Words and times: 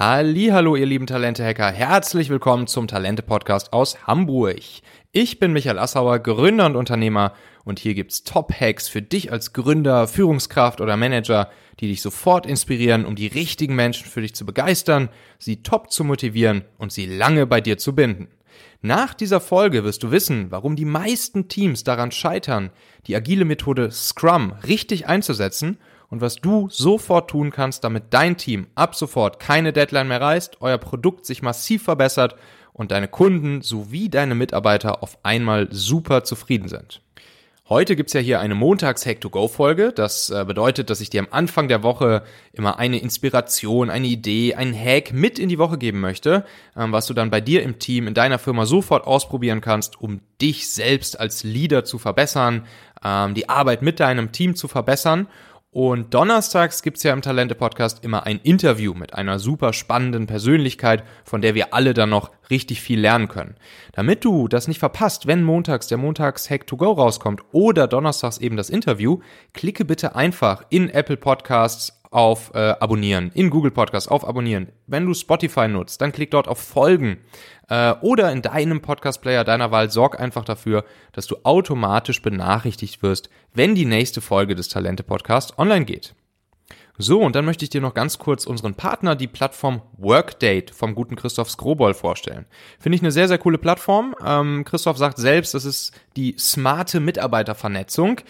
Hallo, 0.00 0.76
ihr 0.76 0.86
lieben 0.86 1.08
Talente-Hacker. 1.08 1.72
Herzlich 1.72 2.30
willkommen 2.30 2.68
zum 2.68 2.86
Talente-Podcast 2.86 3.72
aus 3.72 4.06
Hamburg. 4.06 4.60
Ich 5.10 5.40
bin 5.40 5.52
Michael 5.52 5.80
Assauer, 5.80 6.20
Gründer 6.20 6.66
und 6.66 6.76
Unternehmer 6.76 7.32
und 7.64 7.80
hier 7.80 7.94
gibt's 7.94 8.22
Top-Hacks 8.22 8.88
für 8.88 9.02
dich 9.02 9.32
als 9.32 9.52
Gründer, 9.52 10.06
Führungskraft 10.06 10.80
oder 10.80 10.96
Manager, 10.96 11.50
die 11.80 11.88
dich 11.88 12.00
sofort 12.00 12.46
inspirieren, 12.46 13.04
um 13.04 13.16
die 13.16 13.26
richtigen 13.26 13.74
Menschen 13.74 14.06
für 14.06 14.20
dich 14.20 14.36
zu 14.36 14.46
begeistern, 14.46 15.08
sie 15.40 15.64
top 15.64 15.90
zu 15.90 16.04
motivieren 16.04 16.62
und 16.78 16.92
sie 16.92 17.06
lange 17.06 17.44
bei 17.48 17.60
dir 17.60 17.76
zu 17.76 17.92
binden. 17.92 18.28
Nach 18.80 19.14
dieser 19.14 19.40
Folge 19.40 19.82
wirst 19.82 20.04
du 20.04 20.12
wissen, 20.12 20.52
warum 20.52 20.76
die 20.76 20.84
meisten 20.84 21.48
Teams 21.48 21.82
daran 21.82 22.12
scheitern, 22.12 22.70
die 23.08 23.16
agile 23.16 23.44
Methode 23.44 23.90
Scrum 23.90 24.52
richtig 24.64 25.08
einzusetzen 25.08 25.76
und 26.10 26.20
was 26.20 26.36
du 26.36 26.68
sofort 26.70 27.30
tun 27.30 27.50
kannst, 27.50 27.84
damit 27.84 28.04
dein 28.10 28.36
Team 28.36 28.68
ab 28.74 28.94
sofort 28.94 29.40
keine 29.40 29.72
Deadline 29.72 30.08
mehr 30.08 30.20
reißt, 30.20 30.58
euer 30.60 30.78
Produkt 30.78 31.26
sich 31.26 31.42
massiv 31.42 31.82
verbessert 31.82 32.36
und 32.72 32.92
deine 32.92 33.08
Kunden 33.08 33.60
sowie 33.60 34.08
deine 34.08 34.34
Mitarbeiter 34.34 35.02
auf 35.02 35.18
einmal 35.22 35.68
super 35.70 36.24
zufrieden 36.24 36.68
sind. 36.68 37.02
Heute 37.68 37.96
gibt's 37.96 38.14
ja 38.14 38.20
hier 38.22 38.40
eine 38.40 38.54
Montags-Hack-to-Go-Folge. 38.54 39.92
Das 39.92 40.30
äh, 40.30 40.42
bedeutet, 40.46 40.88
dass 40.88 41.02
ich 41.02 41.10
dir 41.10 41.20
am 41.20 41.28
Anfang 41.30 41.68
der 41.68 41.82
Woche 41.82 42.22
immer 42.54 42.78
eine 42.78 42.98
Inspiration, 42.98 43.90
eine 43.90 44.06
Idee, 44.06 44.54
einen 44.54 44.72
Hack 44.72 45.12
mit 45.12 45.38
in 45.38 45.50
die 45.50 45.58
Woche 45.58 45.76
geben 45.76 46.00
möchte, 46.00 46.46
ähm, 46.74 46.92
was 46.92 47.06
du 47.08 47.12
dann 47.12 47.28
bei 47.28 47.42
dir 47.42 47.62
im 47.62 47.78
Team, 47.78 48.06
in 48.06 48.14
deiner 48.14 48.38
Firma 48.38 48.64
sofort 48.64 49.06
ausprobieren 49.06 49.60
kannst, 49.60 50.00
um 50.00 50.22
dich 50.40 50.70
selbst 50.70 51.20
als 51.20 51.44
Leader 51.44 51.84
zu 51.84 51.98
verbessern, 51.98 52.64
ähm, 53.04 53.34
die 53.34 53.50
Arbeit 53.50 53.82
mit 53.82 54.00
deinem 54.00 54.32
Team 54.32 54.54
zu 54.54 54.66
verbessern 54.66 55.28
und 55.78 56.12
donnerstags 56.12 56.82
gibt's 56.82 57.04
ja 57.04 57.12
im 57.12 57.22
Talente-Podcast 57.22 58.02
immer 58.02 58.26
ein 58.26 58.40
Interview 58.42 58.94
mit 58.94 59.14
einer 59.14 59.38
super 59.38 59.72
spannenden 59.72 60.26
Persönlichkeit, 60.26 61.04
von 61.22 61.40
der 61.40 61.54
wir 61.54 61.72
alle 61.72 61.94
dann 61.94 62.10
noch 62.10 62.32
richtig 62.50 62.80
viel 62.80 62.98
lernen 62.98 63.28
können. 63.28 63.54
Damit 63.92 64.24
du 64.24 64.48
das 64.48 64.66
nicht 64.66 64.80
verpasst, 64.80 65.28
wenn 65.28 65.44
montags 65.44 65.86
der 65.86 65.98
Montags 65.98 66.50
Hack 66.50 66.66
to 66.66 66.76
Go 66.76 66.90
rauskommt 66.90 67.42
oder 67.52 67.86
donnerstags 67.86 68.38
eben 68.38 68.56
das 68.56 68.70
Interview, 68.70 69.20
klicke 69.54 69.84
bitte 69.84 70.16
einfach 70.16 70.64
in 70.68 70.90
Apple 70.90 71.16
Podcasts 71.16 71.97
auf 72.10 72.52
äh, 72.54 72.58
Abonnieren, 72.58 73.30
in 73.34 73.50
Google 73.50 73.70
Podcast 73.70 74.10
auf 74.10 74.26
Abonnieren. 74.26 74.68
Wenn 74.86 75.06
du 75.06 75.14
Spotify 75.14 75.68
nutzt, 75.68 76.00
dann 76.00 76.12
klick 76.12 76.30
dort 76.30 76.48
auf 76.48 76.58
Folgen. 76.58 77.18
Äh, 77.68 77.92
oder 78.00 78.32
in 78.32 78.42
deinem 78.42 78.80
Podcast-Player 78.80 79.44
deiner 79.44 79.70
Wahl 79.70 79.90
sorg 79.90 80.18
einfach 80.20 80.44
dafür, 80.44 80.84
dass 81.12 81.26
du 81.26 81.36
automatisch 81.42 82.22
benachrichtigt 82.22 83.02
wirst, 83.02 83.28
wenn 83.52 83.74
die 83.74 83.84
nächste 83.84 84.20
Folge 84.20 84.54
des 84.54 84.68
Talente-Podcasts 84.68 85.58
online 85.58 85.84
geht. 85.84 86.14
So, 87.00 87.20
und 87.20 87.36
dann 87.36 87.44
möchte 87.44 87.64
ich 87.64 87.70
dir 87.70 87.80
noch 87.80 87.94
ganz 87.94 88.18
kurz 88.18 88.44
unseren 88.44 88.74
Partner, 88.74 89.14
die 89.14 89.28
Plattform 89.28 89.82
Workdate 89.96 90.74
vom 90.74 90.96
guten 90.96 91.14
Christoph 91.14 91.48
Skrobol 91.48 91.94
vorstellen. 91.94 92.46
Finde 92.80 92.96
ich 92.96 93.02
eine 93.02 93.12
sehr, 93.12 93.28
sehr 93.28 93.38
coole 93.38 93.56
Plattform. 93.56 94.16
Ähm, 94.24 94.64
Christoph 94.64 94.98
sagt 94.98 95.16
selbst, 95.16 95.54
das 95.54 95.64
ist 95.64 95.92
die 96.16 96.34
smarte 96.36 96.98
Mitarbeitervernetzung. 96.98 98.20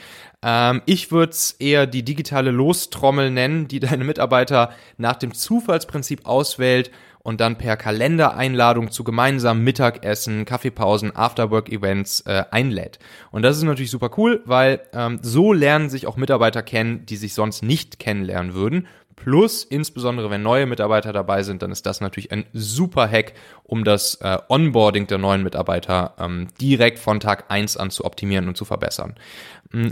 Ähm, 0.43 0.83
ich 0.85 1.11
würde 1.11 1.33
es 1.33 1.53
eher 1.53 1.87
die 1.87 2.05
digitale 2.05 2.51
Lostrommel 2.51 3.31
nennen, 3.31 3.69
die 3.69 3.81
deine 3.81 4.05
Mitarbeiter 4.05 4.75
nach 4.99 5.17
dem 5.17 5.33
Zufallsprinzip 5.33 6.27
auswählt 6.27 6.91
und 7.29 7.43
dann 7.43 7.59
per 7.59 7.77
Kalendereinladung 7.77 8.91
zu 8.91 9.05
gemeinsamen 9.05 9.63
Mittagessen, 9.63 10.47
Kaffeepausen, 10.47 11.15
Afterwork-Events 11.15 12.23
äh, 12.23 12.45
einlädt. 12.51 12.99
Und 13.31 13.43
das 13.43 13.59
ist 13.59 13.65
natürlich 13.65 13.91
super 13.91 14.09
cool, 14.17 14.41
weil 14.47 14.81
ähm, 14.95 15.19
so 15.21 15.53
lernen 15.53 15.91
sich 15.91 16.07
auch 16.07 16.17
Mitarbeiter 16.17 16.63
kennen, 16.63 17.05
die 17.05 17.17
sich 17.17 17.35
sonst 17.35 17.63
nicht 17.63 17.99
kennenlernen 17.99 18.55
würden. 18.55 18.87
Plus, 19.15 19.63
insbesondere 19.63 20.31
wenn 20.31 20.43
neue 20.43 20.65
Mitarbeiter 20.65 21.13
dabei 21.13 21.43
sind, 21.43 21.61
dann 21.61 21.71
ist 21.71 21.85
das 21.85 22.01
natürlich 22.01 22.33
ein 22.33 22.47
super 22.55 23.07
Hack, 23.07 23.35
um 23.63 23.85
das 23.85 24.15
äh, 24.23 24.39
Onboarding 24.49 25.07
der 25.07 25.19
neuen 25.19 25.43
Mitarbeiter 25.43 26.15
ähm, 26.19 26.49
direkt 26.63 26.99
von 26.99 27.21
Tag 27.21 27.51
eins 27.51 27.77
an 27.77 27.91
zu 27.91 28.07
optimieren 28.07 28.49
und 28.49 28.57
zu 28.57 28.65
verbessern. 28.65 29.17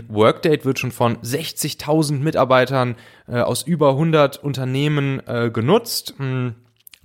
Workdate 0.07 0.65
wird 0.65 0.79
schon 0.79 0.91
von 0.91 1.17
60.000 1.17 2.13
Mitarbeitern 2.13 2.95
äh, 3.27 3.41
aus 3.41 3.61
über 3.61 3.91
100 3.91 4.43
Unternehmen 4.43 5.21
äh, 5.27 5.51
genutzt. 5.51 6.15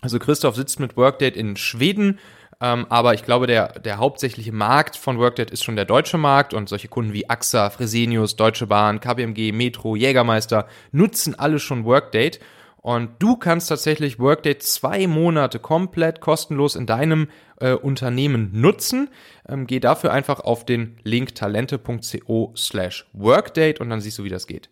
Also 0.03 0.19
Christoph 0.19 0.57
sitzt 0.57 0.81
mit 0.81 0.97
Workdate 0.97 1.39
in 1.39 1.57
Schweden, 1.57 2.19
ähm, 2.61 2.87
aber 2.89 3.15
ich 3.15 3.25
glaube, 3.25 3.47
der, 3.47 3.79
der 3.81 3.99
hauptsächliche 3.99 4.53
Markt 4.53 4.97
von 4.97 5.19
Workdate 5.19 5.53
ist 5.53 5.63
schon 5.63 5.77
der 5.77 5.85
deutsche 5.85 6.19
Markt 6.19 6.55
und 6.55 6.69
solche 6.69 6.89
Kunden 6.89 7.13
wie 7.13 7.31
AXA, 7.31 7.71
Fresenius, 7.71 8.37
Deutsche 8.37 8.67
Bahn, 8.67 9.01
KPMG, 9.01 9.53
Metro, 9.53 9.97
Jägermeister 9.97 10.67
nutzen 10.91 11.37
alle 11.39 11.59
schon 11.59 11.85
Workdate. 11.85 12.41
Und 12.77 13.11
du 13.21 13.37
kannst 13.37 13.69
tatsächlich 13.69 14.19
Workdate 14.19 14.59
zwei 14.59 15.07
Monate 15.07 15.61
komplett 15.61 16.21
kostenlos 16.21 16.75
in 16.75 16.87
deinem 16.87 17.29
äh, 17.61 17.75
Unternehmen 17.75 18.51
nutzen. 18.53 19.09
Ähm, 19.49 19.69
geh 19.69 19.79
dafür 19.79 20.13
einfach 20.13 20.41
auf 20.41 20.65
den 20.65 20.97
Link 21.05 21.37
talente.co 21.37 22.53
slash 22.57 23.07
Workdate 23.13 23.81
und 23.81 23.89
dann 23.89 24.01
siehst 24.01 24.19
du, 24.19 24.25
wie 24.25 24.31
das 24.31 24.49
geht. 24.49 24.69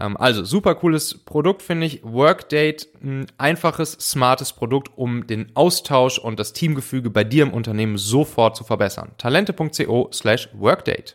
Ähm, 0.00 0.16
also 0.16 0.44
super 0.44 0.74
cooles 0.74 1.18
Produkt, 1.24 1.62
finde 1.62 1.86
ich. 1.86 2.02
Workdate, 2.02 2.86
ein 3.02 3.26
einfaches, 3.38 3.92
smartes 3.92 4.52
Produkt, 4.52 4.90
um 4.96 5.26
den 5.26 5.52
Austausch 5.54 6.18
und 6.18 6.38
das 6.38 6.52
Teamgefüge 6.52 7.10
bei 7.10 7.24
dir 7.24 7.42
im 7.42 7.52
Unternehmen 7.52 7.98
sofort 7.98 8.56
zu 8.56 8.64
verbessern. 8.64 9.12
Talente.co 9.18 10.08
slash 10.12 10.48
Workdate. 10.54 11.12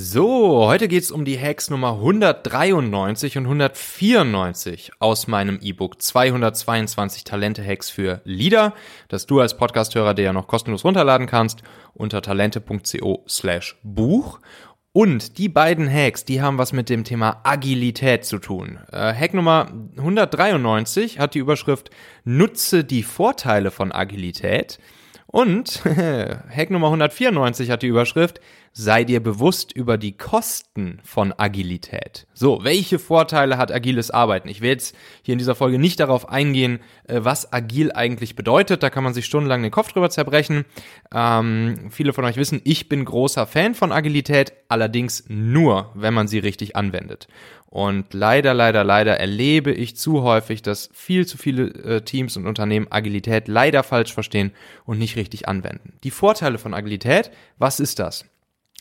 So, 0.00 0.68
heute 0.68 0.86
geht's 0.86 1.10
um 1.10 1.24
die 1.24 1.40
Hacks 1.40 1.70
Nummer 1.70 1.94
193 1.94 3.36
und 3.36 3.46
194 3.46 4.92
aus 5.00 5.26
meinem 5.26 5.58
E-Book 5.60 6.00
222 6.00 7.24
Talente-Hacks 7.24 7.90
für 7.90 8.20
Leader, 8.22 8.74
das 9.08 9.26
du 9.26 9.40
als 9.40 9.56
Podcasthörer 9.56 10.14
dir 10.14 10.26
ja 10.26 10.32
noch 10.32 10.46
kostenlos 10.46 10.84
runterladen 10.84 11.26
kannst 11.26 11.64
unter 11.94 12.22
talente.co 12.22 13.24
slash 13.28 13.76
Buch. 13.82 14.38
Und 14.92 15.36
die 15.36 15.48
beiden 15.48 15.92
Hacks, 15.92 16.24
die 16.24 16.40
haben 16.40 16.58
was 16.58 16.72
mit 16.72 16.90
dem 16.90 17.02
Thema 17.02 17.40
Agilität 17.42 18.24
zu 18.24 18.38
tun. 18.38 18.78
Äh, 18.92 19.12
Hack 19.12 19.34
Nummer 19.34 19.66
193 19.96 21.18
hat 21.18 21.34
die 21.34 21.40
Überschrift 21.40 21.90
Nutze 22.22 22.84
die 22.84 23.02
Vorteile 23.02 23.72
von 23.72 23.90
Agilität. 23.90 24.78
Und 25.30 25.84
Hack 25.84 26.70
Nummer 26.70 26.86
194 26.88 27.70
hat 27.70 27.82
die 27.82 27.86
Überschrift 27.86 28.40
sei 28.78 29.02
dir 29.02 29.20
bewusst 29.20 29.72
über 29.72 29.98
die 29.98 30.16
Kosten 30.16 31.00
von 31.02 31.34
Agilität. 31.36 32.28
So, 32.32 32.60
welche 32.62 33.00
Vorteile 33.00 33.58
hat 33.58 33.72
agiles 33.72 34.12
Arbeiten? 34.12 34.48
Ich 34.48 34.60
will 34.60 34.70
jetzt 34.70 34.94
hier 35.22 35.32
in 35.32 35.38
dieser 35.38 35.56
Folge 35.56 35.80
nicht 35.80 35.98
darauf 35.98 36.28
eingehen, 36.28 36.78
äh, 37.08 37.18
was 37.22 37.52
agil 37.52 37.90
eigentlich 37.90 38.36
bedeutet. 38.36 38.84
Da 38.84 38.90
kann 38.90 39.02
man 39.02 39.14
sich 39.14 39.26
stundenlang 39.26 39.62
den 39.62 39.72
Kopf 39.72 39.92
drüber 39.92 40.10
zerbrechen. 40.10 40.64
Ähm, 41.12 41.88
viele 41.90 42.12
von 42.12 42.24
euch 42.24 42.36
wissen, 42.36 42.60
ich 42.62 42.88
bin 42.88 43.04
großer 43.04 43.48
Fan 43.48 43.74
von 43.74 43.90
Agilität, 43.90 44.52
allerdings 44.68 45.24
nur, 45.26 45.90
wenn 45.94 46.14
man 46.14 46.28
sie 46.28 46.38
richtig 46.38 46.76
anwendet. 46.76 47.26
Und 47.70 48.14
leider, 48.14 48.54
leider, 48.54 48.82
leider 48.82 49.20
erlebe 49.20 49.72
ich 49.72 49.94
zu 49.94 50.22
häufig, 50.22 50.62
dass 50.62 50.88
viel 50.94 51.26
zu 51.26 51.36
viele 51.36 51.66
äh, 51.66 52.00
Teams 52.00 52.36
und 52.38 52.46
Unternehmen 52.46 52.86
Agilität 52.90 53.46
leider 53.46 53.82
falsch 53.82 54.14
verstehen 54.14 54.52
und 54.86 54.98
nicht 54.98 55.16
richtig 55.16 55.48
anwenden. 55.48 55.92
Die 56.02 56.10
Vorteile 56.10 56.56
von 56.56 56.72
Agilität, 56.72 57.30
was 57.58 57.78
ist 57.78 57.98
das? 57.98 58.24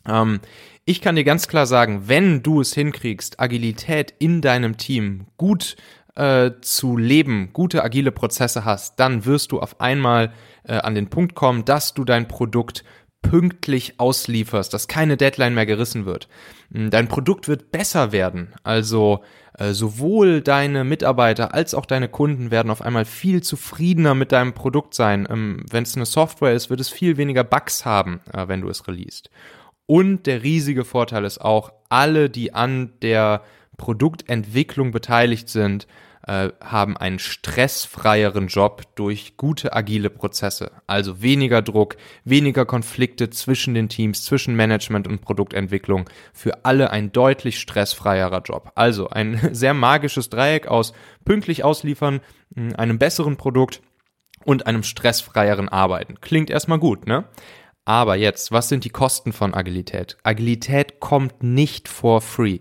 Ähm, 0.08 0.40
ich 0.86 1.02
kann 1.02 1.18
dir 1.18 1.26
ganz 1.26 1.50
klar 1.50 1.66
sagen, 1.66 2.04
wenn 2.08 2.44
du 2.44 2.62
es 2.62 2.74
hinkriegst, 2.74 3.42
Agilität 3.42 4.14
in 4.20 4.40
deinem 4.40 4.78
Team 4.78 5.26
gut 5.36 5.76
äh, 6.16 6.52
zu 6.62 6.96
leben, 6.96 7.50
gute 7.52 7.84
agile 7.84 8.14
Prozesse 8.14 8.64
hast, 8.64 9.02
dann 9.02 9.26
wirst 9.26 9.52
du 9.52 9.60
auf 9.60 9.82
einmal 9.82 10.32
äh, 10.64 10.78
an 10.78 10.96
den 10.96 11.10
Punkt 11.10 11.36
kommen, 11.36 11.66
dass 11.66 11.94
du 11.94 12.06
dein 12.06 12.30
Produkt 12.30 12.86
pünktlich 13.22 14.00
auslieferst, 14.00 14.74
dass 14.74 14.88
keine 14.88 15.18
Deadline 15.18 15.54
mehr 15.54 15.66
gerissen 15.66 16.06
wird. 16.06 16.28
Hm, 16.72 16.90
dein 16.90 17.08
Produkt 17.08 17.48
wird 17.48 17.72
besser 17.72 18.12
werden. 18.12 18.54
Also 18.64 19.24
äh, 19.58 19.74
sowohl 19.74 20.42
deine 20.42 20.84
Mitarbeiter 20.84 21.54
als 21.54 21.74
auch 21.74 21.86
deine 21.86 22.10
Kunden 22.10 22.52
werden 22.52 22.72
auf 22.72 22.82
einmal 22.82 23.06
viel 23.06 23.42
zufriedener 23.42 24.16
mit 24.16 24.32
deinem 24.32 24.54
Produkt 24.54 24.94
sein. 24.94 25.28
Ähm, 25.30 25.66
wenn 25.70 25.84
es 25.84 25.96
eine 25.96 26.06
Software 26.06 26.54
ist, 26.54 26.70
wird 26.70 26.80
es 26.80 26.90
viel 26.90 27.18
weniger 27.18 27.44
Bugs 27.44 27.86
haben, 27.86 28.22
äh, 28.34 28.48
wenn 28.48 28.62
du 28.62 28.70
es 28.70 28.88
releast. 28.88 29.30
Und 29.88 30.26
der 30.28 30.44
riesige 30.44 30.86
Vorteil 30.86 31.26
ist 31.26 31.40
auch, 31.40 31.72
alle, 31.90 32.30
die 32.30 32.54
an 32.54 32.92
der 33.02 33.42
Produktentwicklung 33.78 34.92
beteiligt 34.92 35.50
sind, 35.50 35.88
äh, 36.28 36.50
haben 36.62 36.98
einen 36.98 37.20
stressfreieren 37.20 38.48
Job 38.48 38.84
durch 38.96 39.38
gute 39.38 39.74
agile 39.74 40.10
Prozesse. 40.10 40.72
Also 40.86 41.22
weniger 41.22 41.62
Druck, 41.62 41.96
weniger 42.26 42.66
Konflikte 42.66 43.30
zwischen 43.30 43.74
den 43.74 43.88
Teams, 43.90 44.26
zwischen 44.26 44.56
Management 44.56 45.08
und 45.08 45.22
Produktentwicklung. 45.22 46.10
Für 46.34 46.66
alle 46.66 46.92
ein 46.92 47.12
deutlich 47.14 47.60
stressfreierer 47.60 48.42
Job. 48.42 48.72
Also 48.76 49.10
ein 49.10 49.50
sehr 49.54 49.74
magisches 49.74 50.30
Dreieck 50.30 50.68
aus 50.68 50.94
pünktlich 51.24 51.64
ausliefern, 51.64 52.20
einem 52.76 53.00
besseren 53.00 53.38
Produkt 53.38 53.82
und 54.44 54.68
einem 54.68 54.84
stressfreieren 54.84 55.70
Arbeiten. 55.70 56.20
Klingt 56.22 56.50
erstmal 56.50 56.80
gut, 56.80 57.08
ne? 57.08 57.26
Aber 57.88 58.18
jetzt, 58.18 58.52
was 58.52 58.68
sind 58.68 58.84
die 58.84 58.90
Kosten 58.90 59.32
von 59.32 59.54
Agilität? 59.54 60.18
Agilität 60.24 61.00
kommt 61.00 61.42
nicht 61.42 61.88
for 61.88 62.20
free. 62.20 62.60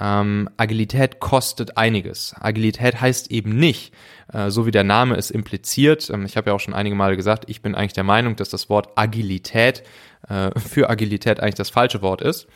Ähm, 0.00 0.48
Agilität 0.56 1.20
kostet 1.20 1.76
einiges. 1.76 2.34
Agilität 2.40 3.00
heißt 3.00 3.30
eben 3.30 3.56
nicht, 3.56 3.92
äh, 4.32 4.50
so 4.50 4.66
wie 4.66 4.70
der 4.70 4.84
Name 4.84 5.16
es 5.16 5.30
impliziert. 5.30 6.08
Ähm, 6.10 6.24
ich 6.24 6.36
habe 6.36 6.50
ja 6.50 6.56
auch 6.56 6.60
schon 6.60 6.74
einige 6.74 6.96
Male 6.96 7.16
gesagt, 7.16 7.44
ich 7.48 7.60
bin 7.60 7.74
eigentlich 7.74 7.92
der 7.92 8.04
Meinung, 8.04 8.36
dass 8.36 8.48
das 8.48 8.70
Wort 8.70 8.88
Agilität 8.96 9.82
äh, 10.28 10.50
für 10.58 10.88
Agilität 10.88 11.40
eigentlich 11.40 11.54
das 11.54 11.70
falsche 11.70 12.00
Wort 12.02 12.22
ist. 12.22 12.48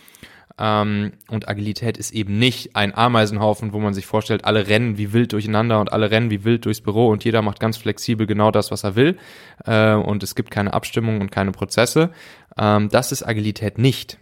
Ähm, 0.56 1.12
und 1.29 1.49
Agilität 1.49 1.99
ist 1.99 2.12
eben 2.12 2.38
nicht 2.38 2.76
ein 2.76 2.94
Ameisenhaufen, 2.94 3.73
wo 3.73 3.81
man 3.81 3.93
sich 3.93 4.06
vorstellt, 4.06 4.44
alle 4.44 4.69
rennen 4.69 4.99
wie 4.99 5.12
wild 5.12 5.32
durcheinander 5.32 5.81
und 5.81 5.93
alle 5.93 6.11
rennen 6.11 6.31
wie 6.31 6.44
wild 6.44 6.64
durchs 6.64 6.81
Büro 6.81 7.08
und 7.08 7.25
jeder 7.25 7.43
macht 7.43 7.58
ganz 7.58 7.76
flexibel 7.76 8.26
genau 8.26 8.52
das, 8.52 8.70
was 8.70 8.85
er 8.85 8.94
will. 8.94 9.19
Äh, 9.67 9.94
und 9.94 10.23
es 10.23 10.35
gibt 10.35 10.50
keine 10.50 10.73
Abstimmung 10.73 11.20
und 11.20 11.31
keine 11.31 11.50
Prozesse. 11.50 12.11
Ähm, 12.56 12.88
das 12.88 13.11
ist 13.11 13.26
Agilität 13.26 13.79
nicht. 13.79 14.19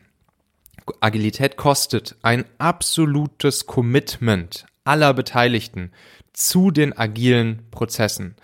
Agilität 1.00 1.56
kostet 1.56 2.16
ein 2.22 2.44
absolutes 2.58 3.66
Commitment 3.66 4.66
aller 4.84 5.14
Beteiligten 5.14 5.92
zu 6.32 6.70
den 6.70 6.96
agilen 6.96 7.62
Prozessen. 7.70 8.36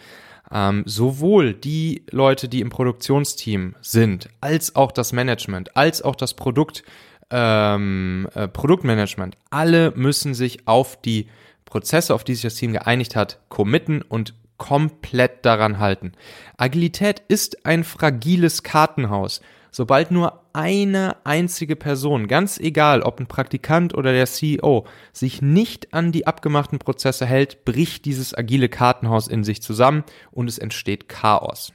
Ähm, 0.50 0.82
sowohl 0.87 1.52
die 1.52 2.05
Leute, 2.11 2.49
die 2.49 2.61
im 2.61 2.70
Produktionsteam 2.70 3.75
sind, 3.82 4.29
als 4.40 4.76
auch 4.76 4.93
das 4.93 5.12
Management, 5.12 5.76
als 5.76 6.00
auch 6.00 6.17
das 6.17 6.35
Produkt, 6.35 6.85
ähm, 7.31 8.29
äh, 8.35 8.49
Produktmanagement, 8.49 9.37
alle 9.50 9.93
müssen 9.94 10.32
sich 10.32 10.67
auf 10.67 11.00
die 11.00 11.29
Prozesse, 11.67 12.14
auf 12.14 12.25
die 12.25 12.34
sich 12.34 12.43
das 12.43 12.55
Team 12.55 12.73
geeinigt 12.73 13.14
hat, 13.14 13.41
committen 13.50 14.00
und 14.00 14.32
komplett 14.56 15.44
daran 15.44 15.79
halten. 15.79 16.12
Agilität 16.56 17.23
ist 17.29 17.67
ein 17.67 17.84
fragiles 17.84 18.62
Kartenhaus. 18.62 19.41
Sobald 19.70 20.11
nur 20.11 20.44
eine 20.53 21.17
einzige 21.25 21.76
Person, 21.76 22.26
ganz 22.26 22.59
egal 22.59 23.03
ob 23.03 23.20
ein 23.20 23.26
Praktikant 23.26 23.94
oder 23.94 24.12
der 24.12 24.26
CEO, 24.26 24.87
sich 25.12 25.43
nicht 25.43 25.94
an 25.94 26.12
die 26.12 26.26
abgemachten 26.26 26.79
Prozesse 26.79 27.26
hält, 27.26 27.65
bricht 27.65 28.05
dieses 28.05 28.37
agile 28.37 28.69
Kartenhaus 28.69 29.29
in 29.29 29.44
sich 29.44 29.62
zusammen 29.62 30.05
und 30.31 30.49
es 30.49 30.59
entsteht 30.59 31.09
Chaos. 31.09 31.73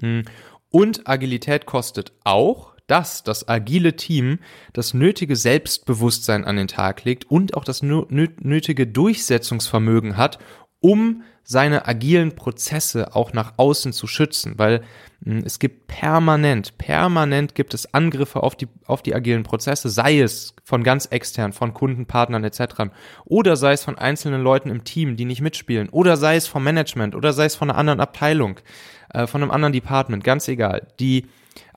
Hm. 0.00 0.24
Und 0.70 1.06
Agilität 1.06 1.66
kostet 1.66 2.12
auch, 2.24 2.72
dass 2.86 3.22
das 3.22 3.48
agile 3.48 3.96
Team 3.96 4.38
das 4.72 4.92
nötige 4.92 5.36
Selbstbewusstsein 5.36 6.44
an 6.44 6.56
den 6.56 6.68
Tag 6.68 7.04
legt 7.04 7.30
und 7.30 7.54
auch 7.54 7.64
das 7.64 7.82
nötige 7.82 8.86
Durchsetzungsvermögen 8.86 10.16
hat, 10.16 10.38
um 10.82 11.22
seine 11.44 11.86
agilen 11.86 12.34
Prozesse 12.34 13.16
auch 13.16 13.32
nach 13.32 13.54
außen 13.56 13.92
zu 13.92 14.06
schützen, 14.06 14.54
weil 14.58 14.82
hm, 15.24 15.42
es 15.44 15.58
gibt 15.58 15.86
permanent, 15.86 16.78
permanent 16.78 17.54
gibt 17.54 17.74
es 17.74 17.92
Angriffe 17.94 18.42
auf 18.42 18.54
die, 18.54 18.68
auf 18.86 19.02
die 19.02 19.14
agilen 19.14 19.42
Prozesse, 19.42 19.88
sei 19.88 20.20
es 20.20 20.54
von 20.64 20.82
ganz 20.82 21.06
extern, 21.06 21.52
von 21.52 21.74
Kundenpartnern 21.74 22.44
etc. 22.44 22.90
oder 23.24 23.56
sei 23.56 23.72
es 23.72 23.82
von 23.82 23.98
einzelnen 23.98 24.42
Leuten 24.42 24.70
im 24.70 24.84
Team, 24.84 25.16
die 25.16 25.24
nicht 25.24 25.40
mitspielen 25.40 25.88
oder 25.88 26.16
sei 26.16 26.36
es 26.36 26.46
vom 26.46 26.62
Management 26.64 27.14
oder 27.14 27.32
sei 27.32 27.46
es 27.46 27.56
von 27.56 27.70
einer 27.70 27.78
anderen 27.78 28.00
Abteilung, 28.00 28.60
äh, 29.12 29.26
von 29.26 29.42
einem 29.42 29.50
anderen 29.50 29.72
Department, 29.72 30.24
ganz 30.24 30.48
egal. 30.48 30.86
Die 31.00 31.26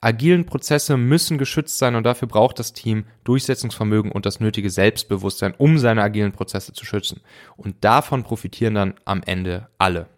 agilen 0.00 0.46
Prozesse 0.46 0.96
müssen 0.96 1.38
geschützt 1.38 1.78
sein 1.78 1.94
und 1.94 2.04
dafür 2.04 2.28
braucht 2.28 2.58
das 2.58 2.72
Team 2.72 3.06
Durchsetzungsvermögen 3.24 4.12
und 4.12 4.26
das 4.26 4.40
nötige 4.40 4.70
Selbstbewusstsein, 4.70 5.54
um 5.56 5.78
seine 5.78 6.02
agilen 6.02 6.32
Prozesse 6.32 6.72
zu 6.72 6.84
schützen. 6.84 7.20
Und 7.56 7.76
davon 7.82 8.22
profitieren 8.22 8.74
dann 8.74 8.94
am 9.04 9.22
Ende 9.24 9.68
alle. 9.78 10.08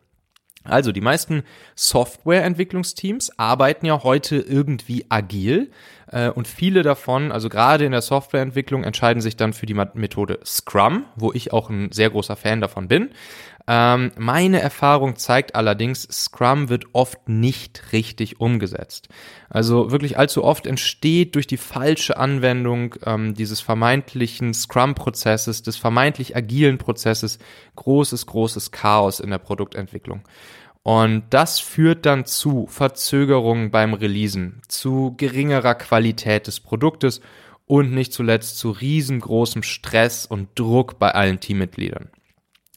Also 0.69 0.93
die 0.93 1.01
meisten 1.01 1.45
Softwareentwicklungsteams 1.77 3.39
arbeiten 3.39 3.87
ja 3.87 4.03
heute 4.03 4.37
irgendwie 4.37 5.07
agil 5.09 5.71
äh, 6.11 6.29
und 6.29 6.47
viele 6.47 6.83
davon, 6.83 7.33
also 7.33 7.49
gerade 7.49 7.85
in 7.85 7.93
der 7.93 8.03
Softwareentwicklung, 8.03 8.85
entscheiden 8.85 9.23
sich 9.23 9.37
dann 9.37 9.53
für 9.53 9.67
die 9.67 9.75
Methode 9.75 10.41
Scrum, 10.45 11.05
wo 11.17 11.33
ich 11.33 11.53
auch 11.53 11.71
ein 11.71 11.91
sehr 11.93 12.11
großer 12.11 12.37
Fan 12.37 12.61
davon 12.61 12.89
bin. 12.89 13.11
Ähm, 13.71 14.13
meine 14.17 14.63
Erfahrung 14.63 15.17
zeigt 15.17 15.55
allerdings, 15.55 16.09
Scrum 16.11 16.71
wird 16.71 16.87
oft 16.95 17.29
nicht 17.29 17.93
richtig 17.93 18.41
umgesetzt. 18.41 19.09
Also 19.51 19.91
wirklich 19.91 20.19
allzu 20.19 20.43
oft 20.43 20.67
entsteht 20.67 21.35
durch 21.35 21.47
die 21.47 21.59
falsche 21.59 22.17
Anwendung 22.17 22.95
ähm, 23.05 23.35
dieses 23.35 23.61
vermeintlichen 23.61 24.55
Scrum-Prozesses, 24.55 25.63
des 25.63 25.77
vermeintlich 25.77 26.35
agilen 26.35 26.79
Prozesses, 26.79 27.39
großes, 27.77 28.25
großes 28.25 28.71
Chaos 28.71 29.21
in 29.21 29.29
der 29.29 29.39
Produktentwicklung. 29.39 30.23
Und 30.83 31.25
das 31.29 31.61
führt 31.61 32.07
dann 32.07 32.25
zu 32.25 32.67
Verzögerungen 32.69 33.71
beim 33.71 33.93
Releasen, 33.93 34.63
zu 34.69 35.13
geringerer 35.19 35.75
Qualität 35.75 36.47
des 36.47 36.61
Produktes 36.61 37.21
und 37.67 37.93
nicht 37.93 38.15
zuletzt 38.15 38.59
zu 38.59 38.71
riesengroßem 38.71 39.63
Stress 39.63 40.25
und 40.25 40.59
Druck 40.59 40.99
bei 40.99 41.11
allen 41.11 41.39
Teammitgliedern 41.41 42.09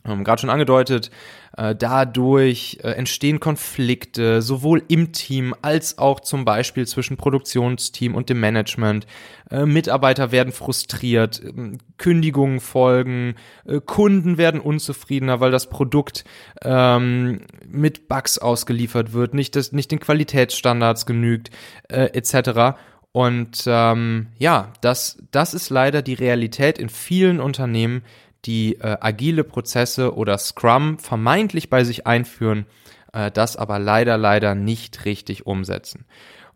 ähm, 0.05 0.23
gerade 0.23 0.41
schon 0.41 0.49
angedeutet, 0.49 1.11
äh, 1.57 1.75
dadurch 1.75 2.79
äh, 2.81 2.91
entstehen 2.91 3.39
Konflikte 3.39 4.41
sowohl 4.41 4.83
im 4.87 5.11
Team 5.11 5.53
als 5.61 5.97
auch 5.97 6.19
zum 6.21 6.45
Beispiel 6.45 6.87
zwischen 6.87 7.17
Produktionsteam 7.17 8.15
und 8.15 8.29
dem 8.29 8.39
Management. 8.39 9.05
Äh, 9.49 9.65
Mitarbeiter 9.65 10.31
werden 10.31 10.53
frustriert, 10.53 11.41
ähm, 11.43 11.77
Kündigungen 11.97 12.59
folgen, 12.59 13.35
äh, 13.65 13.79
Kunden 13.79 14.37
werden 14.37 14.61
unzufriedener, 14.61 15.39
weil 15.39 15.51
das 15.51 15.69
Produkt 15.69 16.23
ähm, 16.63 17.41
mit 17.67 18.07
Bugs 18.07 18.37
ausgeliefert 18.37 19.13
wird, 19.13 19.33
nicht, 19.33 19.55
das, 19.55 19.71
nicht 19.71 19.91
den 19.91 19.99
Qualitätsstandards 19.99 21.05
genügt, 21.05 21.51
äh, 21.89 22.05
etc. 22.13 22.79
Und 23.11 23.65
ähm, 23.67 24.27
ja, 24.37 24.71
das, 24.81 25.21
das 25.31 25.53
ist 25.53 25.69
leider 25.69 26.01
die 26.01 26.13
Realität 26.13 26.79
in 26.79 26.89
vielen 26.89 27.41
Unternehmen, 27.41 28.03
die 28.45 28.75
äh, 28.75 28.97
agile 28.99 29.43
Prozesse 29.43 30.15
oder 30.15 30.37
Scrum 30.37 30.97
vermeintlich 30.99 31.69
bei 31.69 31.83
sich 31.83 32.07
einführen, 32.07 32.65
äh, 33.13 33.31
das 33.31 33.57
aber 33.57 33.79
leider, 33.79 34.17
leider 34.17 34.55
nicht 34.55 35.05
richtig 35.05 35.45
umsetzen. 35.45 36.05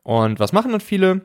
Und 0.03 0.39
was 0.39 0.53
machen 0.53 0.71
dann 0.71 0.81
viele 0.81 1.21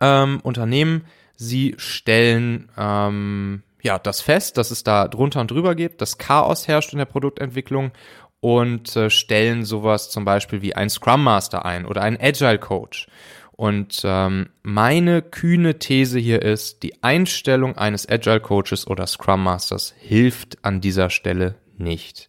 ähm, 0.00 0.40
Unternehmen? 0.42 1.04
Sie 1.36 1.74
stellen 1.78 2.70
ähm, 2.76 3.62
ja 3.82 3.98
das 3.98 4.20
fest, 4.20 4.58
dass 4.58 4.70
es 4.70 4.84
da 4.84 5.08
drunter 5.08 5.40
und 5.40 5.50
drüber 5.50 5.74
gibt, 5.74 6.00
dass 6.00 6.18
Chaos 6.18 6.68
herrscht 6.68 6.92
in 6.92 6.98
der 6.98 7.06
Produktentwicklung 7.06 7.92
und 8.40 8.94
äh, 8.96 9.10
stellen 9.10 9.64
sowas 9.64 10.10
zum 10.10 10.24
Beispiel 10.24 10.62
wie 10.62 10.74
ein 10.74 10.90
Scrum 10.90 11.22
Master 11.22 11.64
ein 11.64 11.86
oder 11.86 12.02
ein 12.02 12.18
Agile 12.20 12.58
Coach. 12.58 13.06
Und 13.60 14.00
ähm, 14.04 14.48
meine 14.62 15.20
kühne 15.20 15.78
These 15.78 16.18
hier 16.18 16.40
ist, 16.40 16.82
die 16.82 17.02
Einstellung 17.02 17.76
eines 17.76 18.08
Agile 18.08 18.40
Coaches 18.40 18.86
oder 18.86 19.06
Scrum 19.06 19.42
Masters 19.42 19.92
hilft 19.98 20.64
an 20.64 20.80
dieser 20.80 21.10
Stelle 21.10 21.56
nicht. 21.76 22.28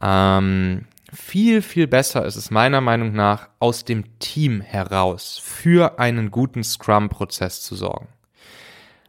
Ähm, 0.00 0.86
viel, 1.12 1.60
viel 1.60 1.86
besser 1.86 2.24
ist 2.24 2.36
es 2.36 2.50
meiner 2.50 2.80
Meinung 2.80 3.12
nach, 3.12 3.50
aus 3.58 3.84
dem 3.84 4.18
Team 4.18 4.62
heraus 4.62 5.38
für 5.44 5.98
einen 5.98 6.30
guten 6.30 6.64
Scrum-Prozess 6.64 7.60
zu 7.60 7.74
sorgen. 7.74 8.08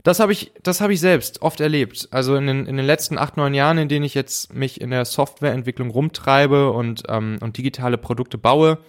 Das 0.03 0.19
habe 0.19 0.33
ich, 0.33 0.51
das 0.63 0.81
habe 0.81 0.91
ich 0.91 0.99
selbst 0.99 1.41
oft 1.41 1.61
erlebt. 1.61 2.09
Also 2.11 2.35
in 2.35 2.47
den, 2.47 2.65
in 2.65 2.75
den 2.75 2.85
letzten 2.85 3.17
acht, 3.17 3.37
neun 3.37 3.53
Jahren, 3.53 3.77
in 3.77 3.87
denen 3.87 4.03
ich 4.03 4.15
jetzt 4.15 4.53
mich 4.53 4.81
in 4.81 4.89
der 4.89 5.05
Softwareentwicklung 5.05 5.91
rumtreibe 5.91 6.73
und, 6.73 7.03
ähm, 7.07 7.37
und 7.39 7.57
digitale 7.57 7.97
Produkte 7.97 8.37
baue, 8.37 8.79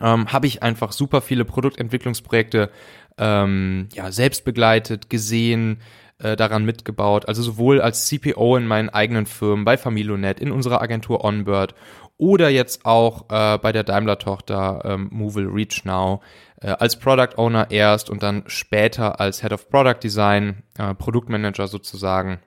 ähm, 0.00 0.32
habe 0.32 0.46
ich 0.46 0.62
einfach 0.62 0.92
super 0.92 1.20
viele 1.20 1.44
Produktentwicklungsprojekte 1.44 2.70
ähm, 3.18 3.88
ja, 3.94 4.12
selbst 4.12 4.44
begleitet, 4.44 5.08
gesehen, 5.10 5.80
äh, 6.18 6.36
daran 6.36 6.64
mitgebaut. 6.64 7.28
Also 7.28 7.42
sowohl 7.42 7.80
als 7.80 8.06
CPO 8.06 8.56
in 8.56 8.66
meinen 8.66 8.88
eigenen 8.88 9.26
Firmen, 9.26 9.64
bei 9.64 9.76
Familonet, 9.76 10.40
in 10.40 10.50
unserer 10.50 10.80
Agentur 10.80 11.24
Onbird 11.24 11.74
oder 12.18 12.48
jetzt 12.48 12.86
auch 12.86 13.26
äh, 13.28 13.58
bei 13.58 13.72
der 13.72 13.84
Daimler-Tochter 13.84 14.82
ähm, 14.84 15.08
Movil 15.12 15.48
Reach 15.48 15.84
Now 15.84 16.22
äh, 16.62 16.68
als 16.68 16.98
Product 16.98 17.36
Owner 17.36 17.70
erst 17.70 18.08
und 18.08 18.22
dann 18.22 18.44
später 18.46 19.20
als 19.20 19.42
Head 19.42 19.52
of 19.52 19.68
Product 19.68 19.98
Design, 20.02 20.62
äh, 20.78 20.94
Produktmanager 20.94 21.68
sozusagen. 21.68 22.38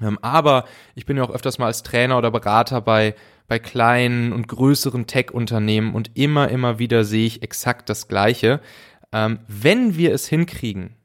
Ähm, 0.00 0.18
aber 0.22 0.64
ich 0.94 1.06
bin 1.06 1.16
ja 1.16 1.24
auch 1.24 1.30
öfters 1.30 1.58
mal 1.58 1.66
als 1.66 1.82
Trainer 1.82 2.18
oder 2.18 2.30
Berater 2.30 2.80
bei 2.80 3.14
bei 3.46 3.58
kleinen 3.58 4.32
und 4.32 4.48
größeren 4.48 5.06
Tech-Unternehmen 5.06 5.94
und 5.94 6.10
immer, 6.14 6.48
immer 6.50 6.78
wieder 6.78 7.04
sehe 7.04 7.26
ich 7.26 7.42
exakt 7.42 7.88
das 7.88 8.08
Gleiche. 8.08 8.60
Ähm, 9.12 9.40
wenn 9.48 9.96
wir 9.96 10.12
es 10.12 10.26
hinkriegen, 10.26 10.96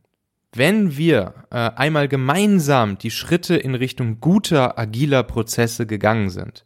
wenn 0.53 0.97
wir 0.97 1.45
äh, 1.51 1.57
einmal 1.75 2.07
gemeinsam 2.07 2.97
die 2.97 3.11
Schritte 3.11 3.55
in 3.55 3.75
Richtung 3.75 4.19
guter, 4.19 4.79
agiler 4.79 5.23
Prozesse 5.23 5.85
gegangen 5.85 6.29
sind, 6.29 6.65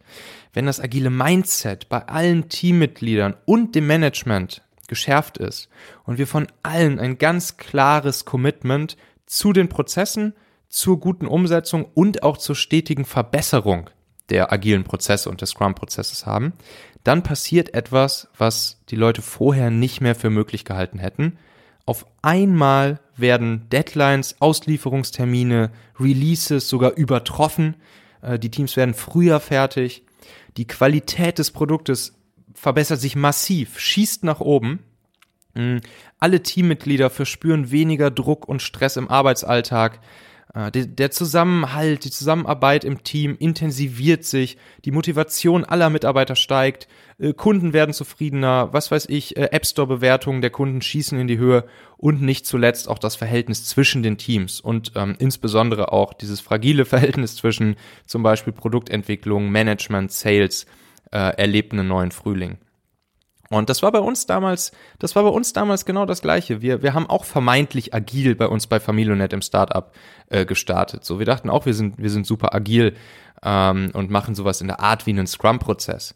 wenn 0.53 0.65
das 0.65 0.79
agile 0.79 1.09
Mindset 1.09 1.89
bei 1.89 2.07
allen 2.07 2.47
Teammitgliedern 2.47 3.35
und 3.45 3.75
dem 3.75 3.87
Management 3.87 4.61
geschärft 4.87 5.37
ist 5.37 5.69
und 6.05 6.17
wir 6.17 6.27
von 6.27 6.47
allen 6.61 6.99
ein 6.99 7.17
ganz 7.17 7.57
klares 7.57 8.25
Commitment 8.25 8.95
zu 9.25 9.51
den 9.51 9.67
Prozessen, 9.67 10.33
zur 10.69 10.99
guten 10.99 11.27
Umsetzung 11.27 11.85
und 11.93 12.23
auch 12.23 12.37
zur 12.37 12.55
stetigen 12.55 13.05
Verbesserung 13.05 13.89
der 14.33 14.51
agilen 14.51 14.83
Prozesse 14.83 15.29
und 15.29 15.41
des 15.41 15.51
Scrum-Prozesses 15.51 16.25
haben, 16.25 16.53
dann 17.03 17.21
passiert 17.21 17.75
etwas, 17.75 18.27
was 18.35 18.79
die 18.89 18.95
Leute 18.95 19.21
vorher 19.21 19.69
nicht 19.69 20.01
mehr 20.01 20.15
für 20.15 20.31
möglich 20.31 20.65
gehalten 20.65 20.97
hätten. 20.97 21.37
Auf 21.85 22.07
einmal 22.23 22.99
werden 23.15 23.69
Deadlines, 23.69 24.37
Auslieferungstermine, 24.39 25.69
Releases 25.99 26.67
sogar 26.67 26.93
übertroffen. 26.93 27.75
Äh, 28.21 28.39
die 28.39 28.49
Teams 28.49 28.75
werden 28.75 28.95
früher 28.95 29.39
fertig. 29.39 30.03
Die 30.57 30.65
Qualität 30.65 31.37
des 31.37 31.51
Produktes 31.51 32.15
verbessert 32.55 33.01
sich 33.01 33.15
massiv, 33.15 33.79
schießt 33.79 34.23
nach 34.23 34.39
oben. 34.39 34.79
Mm, 35.53 35.77
alle 36.19 36.41
Teammitglieder 36.41 37.11
verspüren 37.11 37.69
weniger 37.69 38.09
Druck 38.09 38.47
und 38.47 38.63
Stress 38.63 38.97
im 38.97 39.09
Arbeitsalltag. 39.09 39.99
Äh, 40.53 40.71
der 40.71 41.11
Zusammenhalt, 41.11 42.05
die 42.05 42.11
Zusammenarbeit 42.11 42.83
im 42.83 43.03
Team 43.03 43.35
intensiviert 43.39 44.23
sich, 44.23 44.57
die 44.85 44.91
Motivation 44.91 45.65
aller 45.65 45.89
Mitarbeiter 45.89 46.35
steigt, 46.35 46.87
äh, 47.17 47.33
Kunden 47.33 47.73
werden 47.73 47.93
zufriedener, 47.93 48.69
was 48.71 48.91
weiß 48.91 49.07
ich, 49.09 49.35
äh, 49.35 49.49
App 49.51 49.65
Store 49.65 49.87
Bewertungen 49.87 50.41
der 50.41 50.51
Kunden 50.51 50.81
schießen 50.81 51.19
in 51.19 51.27
die 51.27 51.39
Höhe 51.39 51.65
und 51.97 52.21
nicht 52.21 52.45
zuletzt 52.45 52.87
auch 52.87 52.99
das 52.99 53.15
Verhältnis 53.15 53.65
zwischen 53.65 54.03
den 54.03 54.17
Teams 54.17 54.59
und 54.59 54.91
ähm, 54.95 55.15
insbesondere 55.17 55.91
auch 55.91 56.13
dieses 56.13 56.39
fragile 56.39 56.85
Verhältnis 56.93 57.35
zwischen 57.35 57.75
zum 58.05 58.21
Beispiel 58.21 58.53
Produktentwicklung, 58.53 59.49
Management, 59.49 60.11
Sales 60.11 60.67
äh, 61.11 61.17
erlebt 61.17 61.73
einen 61.73 61.87
neuen 61.87 62.11
Frühling. 62.11 62.57
Und 63.53 63.69
das 63.69 63.83
war 63.83 63.91
bei 63.91 63.99
uns 63.99 64.25
damals, 64.25 64.71
das 64.97 65.15
war 65.15 65.23
bei 65.23 65.29
uns 65.29 65.53
damals 65.53 65.85
genau 65.85 66.07
das 66.07 66.23
Gleiche. 66.23 66.61
Wir, 66.61 66.81
wir 66.81 66.95
haben 66.95 67.07
auch 67.07 67.23
vermeintlich 67.23 67.93
agil 67.93 68.35
bei 68.35 68.47
uns 68.47 68.65
bei 68.65 68.79
Familionet 68.79 69.31
im 69.31 69.43
Startup 69.43 69.91
äh, 70.29 70.45
gestartet. 70.45 71.05
So, 71.05 71.19
wir 71.19 71.27
dachten 71.27 71.51
auch, 71.51 71.67
wir 71.67 71.75
sind, 71.75 71.99
wir 71.99 72.09
sind 72.09 72.25
super 72.25 72.55
agil 72.55 72.95
ähm, 73.43 73.91
und 73.93 74.09
machen 74.09 74.33
sowas 74.33 74.59
in 74.59 74.67
der 74.67 74.79
Art 74.79 75.05
wie 75.05 75.11
einen 75.11 75.27
Scrum-Prozess. 75.27 76.15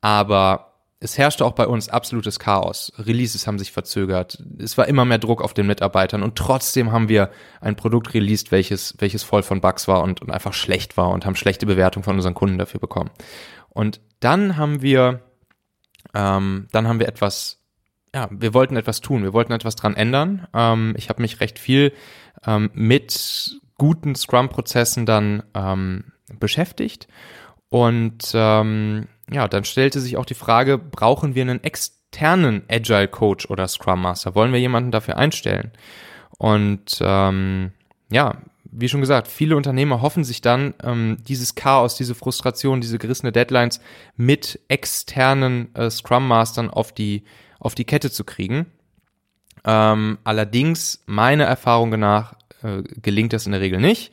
Aber 0.00 0.72
es 0.98 1.18
herrschte 1.18 1.44
auch 1.44 1.52
bei 1.52 1.66
uns 1.66 1.90
absolutes 1.90 2.38
Chaos. 2.38 2.90
Releases 2.98 3.46
haben 3.46 3.58
sich 3.58 3.70
verzögert. 3.70 4.42
Es 4.58 4.78
war 4.78 4.88
immer 4.88 5.04
mehr 5.04 5.18
Druck 5.18 5.42
auf 5.42 5.52
den 5.52 5.66
Mitarbeitern 5.66 6.22
und 6.22 6.36
trotzdem 6.36 6.90
haben 6.90 7.10
wir 7.10 7.30
ein 7.60 7.76
Produkt 7.76 8.14
released, 8.14 8.50
welches, 8.50 8.94
welches 8.98 9.22
voll 9.22 9.42
von 9.42 9.60
Bugs 9.60 9.88
war 9.88 10.02
und, 10.02 10.22
und 10.22 10.30
einfach 10.30 10.54
schlecht 10.54 10.96
war 10.96 11.10
und 11.10 11.26
haben 11.26 11.36
schlechte 11.36 11.66
Bewertungen 11.66 12.04
von 12.04 12.16
unseren 12.16 12.34
Kunden 12.34 12.56
dafür 12.56 12.80
bekommen. 12.80 13.10
Und 13.68 14.00
dann 14.20 14.56
haben 14.56 14.80
wir 14.80 15.20
ähm, 16.14 16.68
dann 16.72 16.88
haben 16.88 17.00
wir 17.00 17.08
etwas, 17.08 17.60
ja, 18.14 18.28
wir 18.30 18.54
wollten 18.54 18.76
etwas 18.76 19.00
tun, 19.00 19.22
wir 19.22 19.32
wollten 19.32 19.52
etwas 19.52 19.76
dran 19.76 19.96
ändern. 19.96 20.46
Ähm, 20.54 20.94
ich 20.96 21.08
habe 21.08 21.22
mich 21.22 21.40
recht 21.40 21.58
viel 21.58 21.92
ähm, 22.46 22.70
mit 22.74 23.58
guten 23.76 24.14
Scrum-Prozessen 24.14 25.06
dann 25.06 25.42
ähm, 25.54 26.12
beschäftigt. 26.38 27.08
Und 27.70 28.30
ähm, 28.34 29.08
ja, 29.30 29.46
dann 29.48 29.64
stellte 29.64 30.00
sich 30.00 30.16
auch 30.16 30.26
die 30.26 30.34
Frage, 30.34 30.78
brauchen 30.78 31.34
wir 31.34 31.42
einen 31.42 31.62
externen 31.62 32.62
Agile 32.70 33.08
Coach 33.08 33.46
oder 33.50 33.68
Scrum 33.68 34.02
Master? 34.02 34.34
Wollen 34.34 34.52
wir 34.52 34.60
jemanden 34.60 34.90
dafür 34.90 35.16
einstellen? 35.16 35.72
Und 36.38 36.98
ähm, 37.00 37.72
ja, 38.10 38.36
wie 38.70 38.88
schon 38.88 39.00
gesagt, 39.00 39.28
viele 39.28 39.56
Unternehmer 39.56 40.02
hoffen 40.02 40.24
sich 40.24 40.40
dann, 40.40 40.74
ähm, 40.82 41.18
dieses 41.26 41.54
Chaos, 41.54 41.96
diese 41.96 42.14
Frustration, 42.14 42.80
diese 42.80 42.98
gerissene 42.98 43.32
Deadlines 43.32 43.80
mit 44.16 44.60
externen 44.68 45.74
äh, 45.74 45.90
Scrum 45.90 46.26
Mastern 46.26 46.70
auf 46.70 46.92
die, 46.92 47.24
auf 47.58 47.74
die 47.74 47.84
Kette 47.84 48.10
zu 48.10 48.24
kriegen. 48.24 48.66
Ähm, 49.64 50.18
allerdings, 50.24 51.02
meiner 51.06 51.44
Erfahrung 51.44 51.90
nach, 51.98 52.34
äh, 52.62 52.82
gelingt 53.02 53.32
das 53.32 53.46
in 53.46 53.52
der 53.52 53.60
Regel 53.60 53.80
nicht 53.80 54.12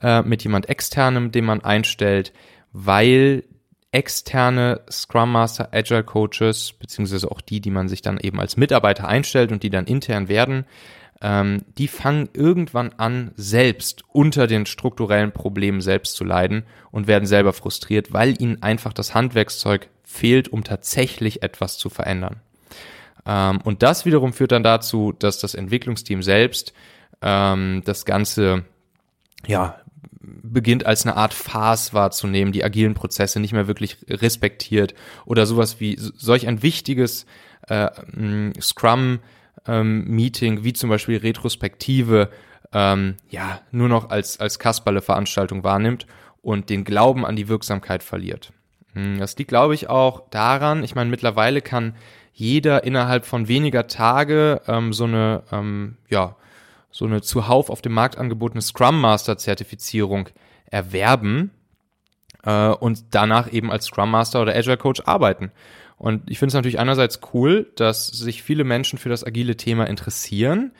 äh, 0.00 0.22
mit 0.22 0.42
jemand 0.42 0.68
externem, 0.68 1.32
den 1.32 1.44
man 1.44 1.62
einstellt, 1.62 2.32
weil 2.72 3.44
externe 3.92 4.80
Scrum 4.90 5.32
Master, 5.32 5.68
Agile 5.72 6.02
Coaches, 6.02 6.72
beziehungsweise 6.72 7.30
auch 7.30 7.42
die, 7.42 7.60
die 7.60 7.70
man 7.70 7.88
sich 7.88 8.00
dann 8.00 8.18
eben 8.18 8.40
als 8.40 8.56
Mitarbeiter 8.56 9.06
einstellt 9.06 9.52
und 9.52 9.62
die 9.62 9.70
dann 9.70 9.86
intern 9.86 10.28
werden, 10.28 10.64
ähm, 11.22 11.62
die 11.78 11.86
fangen 11.86 12.28
irgendwann 12.32 12.92
an, 12.96 13.30
selbst 13.36 14.02
unter 14.08 14.48
den 14.48 14.66
strukturellen 14.66 15.30
Problemen 15.30 15.80
selbst 15.80 16.16
zu 16.16 16.24
leiden 16.24 16.64
und 16.90 17.06
werden 17.06 17.26
selber 17.26 17.52
frustriert, 17.52 18.12
weil 18.12 18.40
ihnen 18.42 18.60
einfach 18.62 18.92
das 18.92 19.14
Handwerkszeug 19.14 19.88
fehlt, 20.02 20.48
um 20.48 20.64
tatsächlich 20.64 21.42
etwas 21.42 21.78
zu 21.78 21.90
verändern. 21.90 22.40
Ähm, 23.24 23.60
und 23.62 23.84
das 23.84 24.04
wiederum 24.04 24.32
führt 24.32 24.50
dann 24.50 24.64
dazu, 24.64 25.12
dass 25.16 25.38
das 25.38 25.54
Entwicklungsteam 25.54 26.24
selbst 26.24 26.72
ähm, 27.22 27.82
das 27.84 28.04
Ganze 28.04 28.64
ja 29.46 29.76
beginnt 30.20 30.86
als 30.86 31.04
eine 31.04 31.16
Art 31.16 31.34
Farce 31.34 31.94
wahrzunehmen, 31.94 32.52
die 32.52 32.64
agilen 32.64 32.94
Prozesse 32.94 33.40
nicht 33.40 33.52
mehr 33.52 33.66
wirklich 33.66 33.98
respektiert 34.08 34.94
oder 35.24 35.46
sowas 35.46 35.80
wie 35.80 35.96
solch 35.98 36.46
ein 36.46 36.62
wichtiges 36.62 37.26
äh, 37.68 37.88
Scrum 38.60 39.20
ähm, 39.66 40.04
Meeting, 40.08 40.64
wie 40.64 40.72
zum 40.72 40.90
Beispiel 40.90 41.18
Retrospektive, 41.18 42.30
ähm, 42.72 43.16
ja, 43.28 43.60
nur 43.70 43.88
noch 43.88 44.10
als, 44.10 44.40
als 44.40 44.58
Kasperle-Veranstaltung 44.58 45.64
wahrnimmt 45.64 46.06
und 46.40 46.70
den 46.70 46.84
Glauben 46.84 47.24
an 47.24 47.36
die 47.36 47.48
Wirksamkeit 47.48 48.02
verliert. 48.02 48.52
Hm, 48.94 49.18
das 49.18 49.36
liegt, 49.36 49.48
glaube 49.48 49.74
ich, 49.74 49.88
auch 49.88 50.28
daran, 50.30 50.84
ich 50.84 50.94
meine, 50.94 51.10
mittlerweile 51.10 51.60
kann 51.60 51.94
jeder 52.32 52.84
innerhalb 52.84 53.26
von 53.26 53.48
weniger 53.48 53.86
Tage 53.86 54.62
ähm, 54.66 54.92
so 54.92 55.04
eine, 55.04 55.42
ähm, 55.52 55.96
ja, 56.08 56.36
so 56.90 57.04
eine 57.04 57.22
zuhauf 57.22 57.70
auf 57.70 57.82
dem 57.82 57.92
Markt 57.92 58.18
angebotene 58.18 58.62
Scrum 58.62 59.00
Master 59.00 59.38
Zertifizierung 59.38 60.28
erwerben 60.66 61.50
äh, 62.44 62.68
und 62.68 63.04
danach 63.10 63.52
eben 63.52 63.70
als 63.70 63.86
Scrum 63.86 64.10
Master 64.10 64.42
oder 64.42 64.54
Agile 64.54 64.76
Coach 64.76 65.02
arbeiten. 65.06 65.52
Und 66.02 66.28
ich 66.28 66.40
finde 66.40 66.48
es 66.48 66.54
natürlich 66.54 66.80
einerseits 66.80 67.20
cool, 67.32 67.70
dass 67.76 68.08
sich 68.08 68.42
viele 68.42 68.64
Menschen 68.64 68.98
für 68.98 69.08
das 69.08 69.24
agile 69.24 69.56
Thema 69.56 69.86
interessieren. 69.86 70.72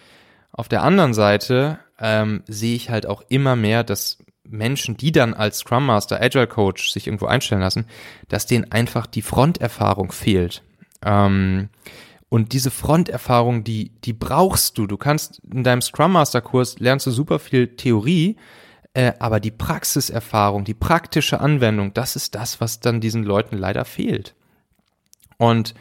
Auf 0.50 0.66
der 0.66 0.82
anderen 0.82 1.14
Seite 1.14 1.78
ähm, 2.00 2.42
sehe 2.48 2.74
ich 2.74 2.90
halt 2.90 3.06
auch 3.06 3.22
immer 3.28 3.54
mehr, 3.54 3.84
dass 3.84 4.18
Menschen, 4.42 4.96
die 4.96 5.12
dann 5.12 5.32
als 5.32 5.58
Scrum 5.58 5.86
Master, 5.86 6.20
Agile 6.20 6.48
Coach 6.48 6.90
sich 6.90 7.06
irgendwo 7.06 7.26
einstellen 7.26 7.60
lassen, 7.60 7.86
dass 8.30 8.46
denen 8.46 8.72
einfach 8.72 9.06
die 9.06 9.22
Fronterfahrung 9.22 10.10
fehlt. 10.10 10.64
Ähm, 11.04 11.68
und 12.28 12.52
diese 12.52 12.72
Fronterfahrung, 12.72 13.62
die, 13.62 13.92
die 14.02 14.14
brauchst 14.14 14.76
du. 14.76 14.88
Du 14.88 14.96
kannst 14.96 15.40
in 15.54 15.62
deinem 15.62 15.82
Scrum 15.82 16.14
Master 16.14 16.40
Kurs 16.40 16.80
lernst 16.80 17.06
du 17.06 17.12
super 17.12 17.38
viel 17.38 17.76
Theorie, 17.76 18.38
äh, 18.92 19.12
aber 19.20 19.38
die 19.38 19.52
Praxiserfahrung, 19.52 20.64
die 20.64 20.74
praktische 20.74 21.40
Anwendung, 21.40 21.94
das 21.94 22.16
ist 22.16 22.34
das, 22.34 22.60
was 22.60 22.80
dann 22.80 23.00
diesen 23.00 23.22
Leuten 23.22 23.56
leider 23.56 23.84
fehlt. 23.84 24.34
Und 25.42 25.74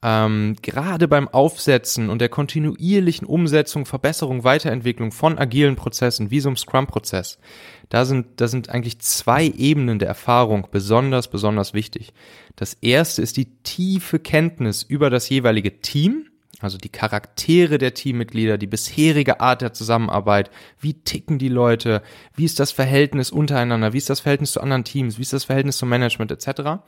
ähm, 0.00 0.54
gerade 0.62 1.08
beim 1.08 1.26
Aufsetzen 1.26 2.08
und 2.08 2.20
der 2.20 2.28
kontinuierlichen 2.28 3.26
Umsetzung, 3.26 3.84
Verbesserung, 3.84 4.44
Weiterentwicklung 4.44 5.10
von 5.10 5.38
agilen 5.38 5.74
Prozessen, 5.74 6.30
wie 6.30 6.38
so 6.38 6.48
einem 6.48 6.56
Scrum-Prozess, 6.56 7.40
da 7.88 8.04
sind, 8.04 8.40
da 8.40 8.46
sind 8.46 8.68
eigentlich 8.68 9.00
zwei 9.00 9.46
Ebenen 9.46 9.98
der 9.98 10.06
Erfahrung 10.06 10.68
besonders, 10.70 11.26
besonders 11.26 11.74
wichtig. 11.74 12.12
Das 12.54 12.74
erste 12.74 13.20
ist 13.20 13.36
die 13.36 13.56
tiefe 13.64 14.20
Kenntnis 14.20 14.84
über 14.84 15.10
das 15.10 15.28
jeweilige 15.28 15.80
Team, 15.80 16.26
also 16.60 16.78
die 16.78 16.90
Charaktere 16.90 17.78
der 17.78 17.94
Teammitglieder, 17.94 18.56
die 18.56 18.68
bisherige 18.68 19.40
Art 19.40 19.62
der 19.62 19.72
Zusammenarbeit, 19.72 20.48
wie 20.78 20.94
ticken 20.94 21.40
die 21.40 21.48
Leute, 21.48 22.02
wie 22.36 22.44
ist 22.44 22.60
das 22.60 22.70
Verhältnis 22.70 23.32
untereinander, 23.32 23.92
wie 23.92 23.98
ist 23.98 24.10
das 24.10 24.20
Verhältnis 24.20 24.52
zu 24.52 24.60
anderen 24.60 24.84
Teams, 24.84 25.18
wie 25.18 25.22
ist 25.22 25.32
das 25.32 25.44
Verhältnis 25.44 25.78
zum 25.78 25.88
Management 25.88 26.30
etc 26.30 26.78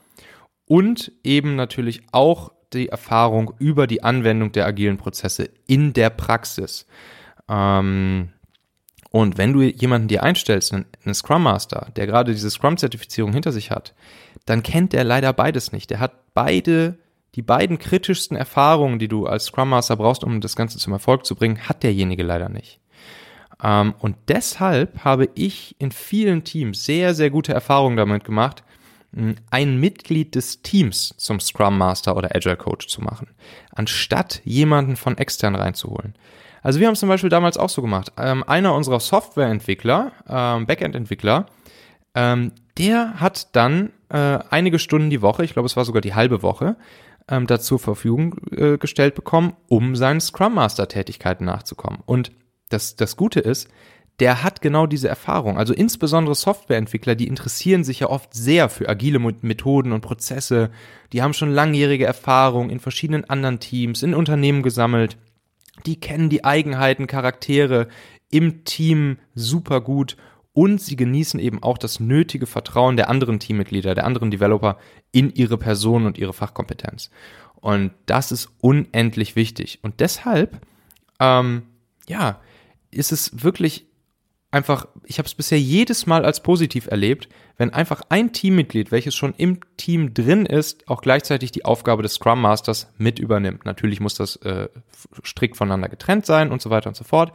und 0.71 1.11
eben 1.25 1.57
natürlich 1.57 2.03
auch 2.13 2.53
die 2.71 2.87
Erfahrung 2.87 3.53
über 3.59 3.87
die 3.87 4.03
Anwendung 4.03 4.53
der 4.53 4.65
agilen 4.65 4.95
Prozesse 4.95 5.49
in 5.67 5.91
der 5.91 6.09
Praxis. 6.09 6.87
Ähm, 7.49 8.29
und 9.09 9.37
wenn 9.37 9.51
du 9.51 9.63
jemanden 9.63 10.07
dir 10.07 10.23
einstellst, 10.23 10.71
einen, 10.71 10.85
einen 11.03 11.13
Scrum 11.13 11.43
Master, 11.43 11.89
der 11.97 12.07
gerade 12.07 12.31
diese 12.31 12.49
Scrum-Zertifizierung 12.49 13.33
hinter 13.33 13.51
sich 13.51 13.69
hat, 13.69 13.93
dann 14.45 14.63
kennt 14.63 14.93
der 14.93 15.03
leider 15.03 15.33
beides 15.33 15.73
nicht. 15.73 15.89
Der 15.89 15.99
hat 15.99 16.33
beide, 16.33 16.97
die 17.35 17.41
beiden 17.41 17.77
kritischsten 17.77 18.37
Erfahrungen, 18.37 18.97
die 18.97 19.09
du 19.09 19.25
als 19.25 19.47
Scrum 19.47 19.67
Master 19.67 19.97
brauchst, 19.97 20.23
um 20.23 20.39
das 20.39 20.55
Ganze 20.55 20.77
zum 20.77 20.93
Erfolg 20.93 21.25
zu 21.25 21.35
bringen, 21.35 21.67
hat 21.67 21.83
derjenige 21.83 22.23
leider 22.23 22.47
nicht. 22.47 22.79
Ähm, 23.61 23.93
und 23.99 24.15
deshalb 24.29 25.03
habe 25.03 25.27
ich 25.35 25.75
in 25.79 25.91
vielen 25.91 26.45
Teams 26.45 26.85
sehr, 26.85 27.13
sehr 27.13 27.29
gute 27.29 27.51
Erfahrungen 27.53 27.97
damit 27.97 28.23
gemacht, 28.23 28.63
ein 29.13 29.77
Mitglied 29.77 30.35
des 30.35 30.61
Teams 30.61 31.13
zum 31.17 31.39
Scrum 31.39 31.77
Master 31.77 32.15
oder 32.15 32.33
Agile 32.33 32.55
Coach 32.55 32.87
zu 32.87 33.01
machen, 33.01 33.27
anstatt 33.71 34.41
jemanden 34.45 34.95
von 34.95 35.17
extern 35.17 35.55
reinzuholen. 35.55 36.15
Also 36.63 36.79
wir 36.79 36.87
haben 36.87 36.93
es 36.93 36.99
zum 36.99 37.09
Beispiel 37.09 37.29
damals 37.29 37.57
auch 37.57 37.69
so 37.69 37.81
gemacht. 37.81 38.13
Ähm, 38.17 38.43
einer 38.43 38.73
unserer 38.73 38.99
Softwareentwickler, 38.99 40.11
ähm, 40.29 40.65
Backend-Entwickler, 40.65 41.47
ähm, 42.15 42.53
der 42.77 43.19
hat 43.19 43.55
dann 43.55 43.91
äh, 44.09 44.39
einige 44.49 44.79
Stunden 44.79 45.09
die 45.09 45.21
Woche, 45.21 45.43
ich 45.43 45.53
glaube 45.53 45.65
es 45.65 45.75
war 45.75 45.85
sogar 45.85 46.01
die 46.01 46.13
halbe 46.13 46.41
Woche, 46.41 46.77
ähm, 47.27 47.47
dazu 47.47 47.77
Verfügung 47.77 48.35
äh, 48.51 48.77
gestellt 48.77 49.15
bekommen, 49.15 49.53
um 49.67 49.95
seinen 49.95 50.21
Scrum 50.21 50.55
Master 50.55 50.87
Tätigkeiten 50.87 51.45
nachzukommen. 51.45 51.99
Und 52.05 52.31
das, 52.69 52.95
das 52.95 53.17
Gute 53.17 53.39
ist, 53.39 53.69
der 54.21 54.43
hat 54.43 54.61
genau 54.61 54.85
diese 54.85 55.09
Erfahrung. 55.09 55.57
Also 55.57 55.73
insbesondere 55.73 56.35
Softwareentwickler, 56.35 57.15
die 57.15 57.27
interessieren 57.27 57.83
sich 57.83 58.01
ja 58.01 58.07
oft 58.07 58.35
sehr 58.35 58.69
für 58.69 58.87
agile 58.87 59.17
Methoden 59.17 59.91
und 59.91 60.01
Prozesse. 60.01 60.69
Die 61.11 61.23
haben 61.23 61.33
schon 61.33 61.51
langjährige 61.51 62.05
Erfahrung 62.05 62.69
in 62.69 62.79
verschiedenen 62.79 63.27
anderen 63.27 63.59
Teams, 63.59 64.03
in 64.03 64.13
Unternehmen 64.13 64.61
gesammelt. 64.61 65.17
Die 65.87 65.99
kennen 65.99 66.29
die 66.29 66.45
Eigenheiten, 66.45 67.07
Charaktere 67.07 67.87
im 68.29 68.63
Team 68.63 69.17
super 69.33 69.81
gut 69.81 70.17
und 70.53 70.79
sie 70.79 70.95
genießen 70.95 71.39
eben 71.39 71.63
auch 71.63 71.79
das 71.79 71.99
nötige 71.99 72.45
Vertrauen 72.45 72.97
der 72.97 73.09
anderen 73.09 73.39
Teammitglieder, 73.39 73.95
der 73.95 74.05
anderen 74.05 74.29
Developer 74.29 74.77
in 75.11 75.33
ihre 75.33 75.57
Person 75.57 76.05
und 76.05 76.19
ihre 76.19 76.33
Fachkompetenz. 76.33 77.09
Und 77.55 77.91
das 78.05 78.31
ist 78.31 78.49
unendlich 78.61 79.35
wichtig. 79.35 79.79
Und 79.81 79.99
deshalb, 79.99 80.61
ähm, 81.19 81.63
ja, 82.07 82.39
ist 82.91 83.11
es 83.11 83.43
wirklich 83.43 83.87
einfach, 84.51 84.85
ich 85.05 85.17
habe 85.17 85.27
es 85.27 85.33
bisher 85.33 85.59
jedes 85.59 86.05
Mal 86.05 86.25
als 86.25 86.43
positiv 86.43 86.87
erlebt, 86.87 87.29
wenn 87.57 87.71
einfach 87.73 88.01
ein 88.09 88.33
Teammitglied, 88.33 88.91
welches 88.91 89.15
schon 89.15 89.33
im 89.37 89.59
Team 89.77 90.13
drin 90.13 90.45
ist, 90.45 90.87
auch 90.87 91.01
gleichzeitig 91.01 91.51
die 91.51 91.65
Aufgabe 91.65 92.03
des 92.03 92.15
Scrum 92.15 92.41
Masters 92.41 92.91
mit 92.97 93.17
übernimmt. 93.17 93.65
Natürlich 93.65 93.99
muss 93.99 94.15
das 94.15 94.35
äh, 94.37 94.67
strikt 95.23 95.57
voneinander 95.57 95.89
getrennt 95.89 96.25
sein 96.25 96.51
und 96.51 96.61
so 96.61 96.69
weiter 96.69 96.89
und 96.89 96.95
so 96.95 97.03
fort. 97.03 97.31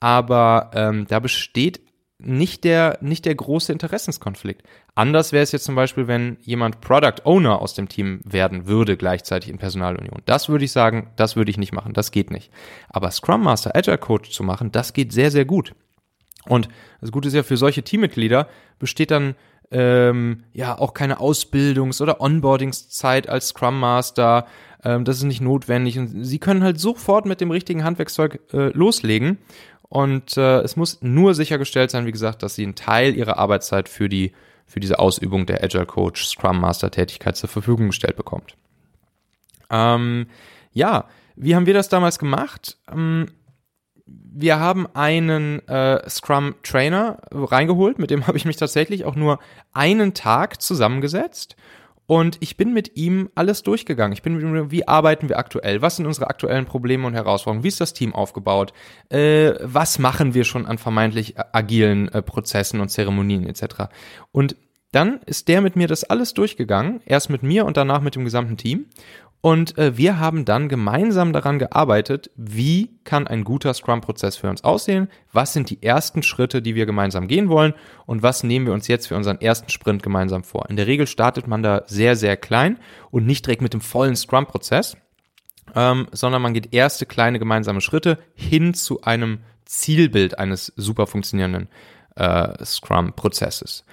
Aber 0.00 0.70
ähm, 0.74 1.06
da 1.08 1.20
besteht 1.20 1.80
nicht 2.24 2.64
der, 2.64 2.98
nicht 3.00 3.24
der 3.24 3.34
große 3.34 3.72
Interessenskonflikt. 3.72 4.62
Anders 4.94 5.32
wäre 5.32 5.42
es 5.42 5.52
jetzt 5.52 5.64
zum 5.64 5.74
Beispiel, 5.74 6.06
wenn 6.06 6.36
jemand 6.42 6.80
Product 6.80 7.24
Owner 7.24 7.60
aus 7.60 7.74
dem 7.74 7.88
Team 7.88 8.20
werden 8.24 8.66
würde, 8.66 8.96
gleichzeitig 8.96 9.50
in 9.50 9.58
Personalunion. 9.58 10.22
Das 10.26 10.48
würde 10.48 10.64
ich 10.64 10.72
sagen, 10.72 11.10
das 11.16 11.34
würde 11.34 11.50
ich 11.50 11.58
nicht 11.58 11.72
machen, 11.72 11.94
das 11.94 12.10
geht 12.10 12.30
nicht. 12.30 12.50
Aber 12.88 13.10
Scrum 13.10 13.42
Master, 13.42 13.74
Agile 13.74 13.98
Coach 13.98 14.30
zu 14.30 14.44
machen, 14.44 14.70
das 14.70 14.92
geht 14.92 15.12
sehr, 15.12 15.30
sehr 15.30 15.44
gut. 15.44 15.74
Und 16.46 16.68
das 17.00 17.12
Gute 17.12 17.28
ist 17.28 17.34
ja, 17.34 17.42
für 17.42 17.56
solche 17.56 17.82
Teammitglieder 17.82 18.48
besteht 18.78 19.10
dann 19.10 19.34
ähm, 19.70 20.44
ja 20.52 20.78
auch 20.78 20.92
keine 20.92 21.18
Ausbildungs- 21.18 22.02
oder 22.02 22.20
Onboardingszeit 22.20 23.28
als 23.28 23.48
Scrum 23.48 23.78
Master. 23.78 24.46
Ähm, 24.84 25.04
das 25.04 25.18
ist 25.18 25.22
nicht 25.24 25.40
notwendig. 25.40 25.98
Und 25.98 26.24
sie 26.24 26.38
können 26.38 26.62
halt 26.62 26.80
sofort 26.80 27.26
mit 27.26 27.40
dem 27.40 27.50
richtigen 27.50 27.84
Handwerkszeug 27.84 28.40
äh, 28.52 28.68
loslegen. 28.76 29.38
Und 29.82 30.36
äh, 30.36 30.60
es 30.60 30.76
muss 30.76 31.00
nur 31.02 31.34
sichergestellt 31.34 31.90
sein, 31.90 32.06
wie 32.06 32.12
gesagt, 32.12 32.42
dass 32.42 32.54
sie 32.54 32.64
einen 32.64 32.74
Teil 32.74 33.14
ihrer 33.16 33.38
Arbeitszeit 33.38 33.88
für 33.88 34.08
die 34.08 34.32
für 34.66 34.80
diese 34.80 34.98
Ausübung 34.98 35.44
der 35.44 35.62
Agile 35.62 35.84
Coach 35.84 36.24
Scrum 36.24 36.58
Master 36.58 36.90
Tätigkeit 36.90 37.36
zur 37.36 37.50
Verfügung 37.50 37.88
gestellt 37.88 38.16
bekommt. 38.16 38.56
Ähm, 39.68 40.28
ja, 40.72 41.08
wie 41.36 41.54
haben 41.54 41.66
wir 41.66 41.74
das 41.74 41.90
damals 41.90 42.18
gemacht? 42.18 42.78
Ähm, 42.90 43.26
wir 44.34 44.58
haben 44.58 44.86
einen 44.94 45.66
äh, 45.68 46.08
Scrum 46.08 46.54
Trainer 46.62 47.18
reingeholt, 47.30 47.98
mit 47.98 48.10
dem 48.10 48.26
habe 48.26 48.36
ich 48.36 48.44
mich 48.44 48.56
tatsächlich 48.56 49.04
auch 49.04 49.16
nur 49.16 49.38
einen 49.72 50.14
Tag 50.14 50.60
zusammengesetzt 50.62 51.56
und 52.06 52.36
ich 52.40 52.56
bin 52.56 52.74
mit 52.74 52.96
ihm 52.96 53.30
alles 53.34 53.62
durchgegangen. 53.62 54.12
Ich 54.12 54.22
bin 54.22 54.34
mit 54.34 54.42
ihm, 54.42 54.70
wie 54.70 54.86
arbeiten 54.88 55.28
wir 55.28 55.38
aktuell? 55.38 55.82
Was 55.82 55.96
sind 55.96 56.06
unsere 56.06 56.26
aktuellen 56.26 56.66
Probleme 56.66 57.06
und 57.06 57.14
Herausforderungen? 57.14 57.64
Wie 57.64 57.68
ist 57.68 57.80
das 57.80 57.94
Team 57.94 58.14
aufgebaut? 58.14 58.72
Äh, 59.08 59.54
was 59.62 59.98
machen 59.98 60.34
wir 60.34 60.44
schon 60.44 60.66
an 60.66 60.78
vermeintlich 60.78 61.36
agilen 61.52 62.08
äh, 62.08 62.20
Prozessen 62.20 62.80
und 62.80 62.90
Zeremonien 62.90 63.46
etc.? 63.46 63.88
Und 64.32 64.56
dann 64.90 65.20
ist 65.24 65.48
der 65.48 65.62
mit 65.62 65.74
mir 65.74 65.88
das 65.88 66.04
alles 66.04 66.34
durchgegangen, 66.34 67.00
erst 67.06 67.30
mit 67.30 67.42
mir 67.42 67.64
und 67.64 67.78
danach 67.78 68.02
mit 68.02 68.14
dem 68.14 68.24
gesamten 68.24 68.58
Team. 68.58 68.86
Und 69.42 69.76
äh, 69.76 69.96
wir 69.98 70.20
haben 70.20 70.44
dann 70.44 70.68
gemeinsam 70.68 71.32
daran 71.32 71.58
gearbeitet, 71.58 72.30
wie 72.36 72.96
kann 73.02 73.26
ein 73.26 73.42
guter 73.42 73.74
Scrum-Prozess 73.74 74.36
für 74.36 74.48
uns 74.48 74.62
aussehen, 74.62 75.08
was 75.32 75.52
sind 75.52 75.68
die 75.68 75.82
ersten 75.82 76.22
Schritte, 76.22 76.62
die 76.62 76.76
wir 76.76 76.86
gemeinsam 76.86 77.26
gehen 77.26 77.48
wollen 77.48 77.74
und 78.06 78.22
was 78.22 78.44
nehmen 78.44 78.66
wir 78.66 78.72
uns 78.72 78.86
jetzt 78.86 79.08
für 79.08 79.16
unseren 79.16 79.40
ersten 79.40 79.68
Sprint 79.68 80.04
gemeinsam 80.04 80.44
vor. 80.44 80.70
In 80.70 80.76
der 80.76 80.86
Regel 80.86 81.08
startet 81.08 81.48
man 81.48 81.64
da 81.64 81.82
sehr, 81.86 82.14
sehr 82.14 82.36
klein 82.36 82.78
und 83.10 83.26
nicht 83.26 83.44
direkt 83.44 83.62
mit 83.62 83.72
dem 83.72 83.80
vollen 83.80 84.14
Scrum-Prozess, 84.14 84.96
ähm, 85.74 86.06
sondern 86.12 86.40
man 86.40 86.54
geht 86.54 86.72
erste 86.72 87.04
kleine 87.04 87.40
gemeinsame 87.40 87.80
Schritte 87.80 88.18
hin 88.36 88.74
zu 88.74 89.02
einem 89.02 89.40
Zielbild 89.64 90.38
eines 90.38 90.72
super 90.76 91.08
funktionierenden 91.08 91.68
äh, 92.14 92.64
Scrum-Prozesses. 92.64 93.84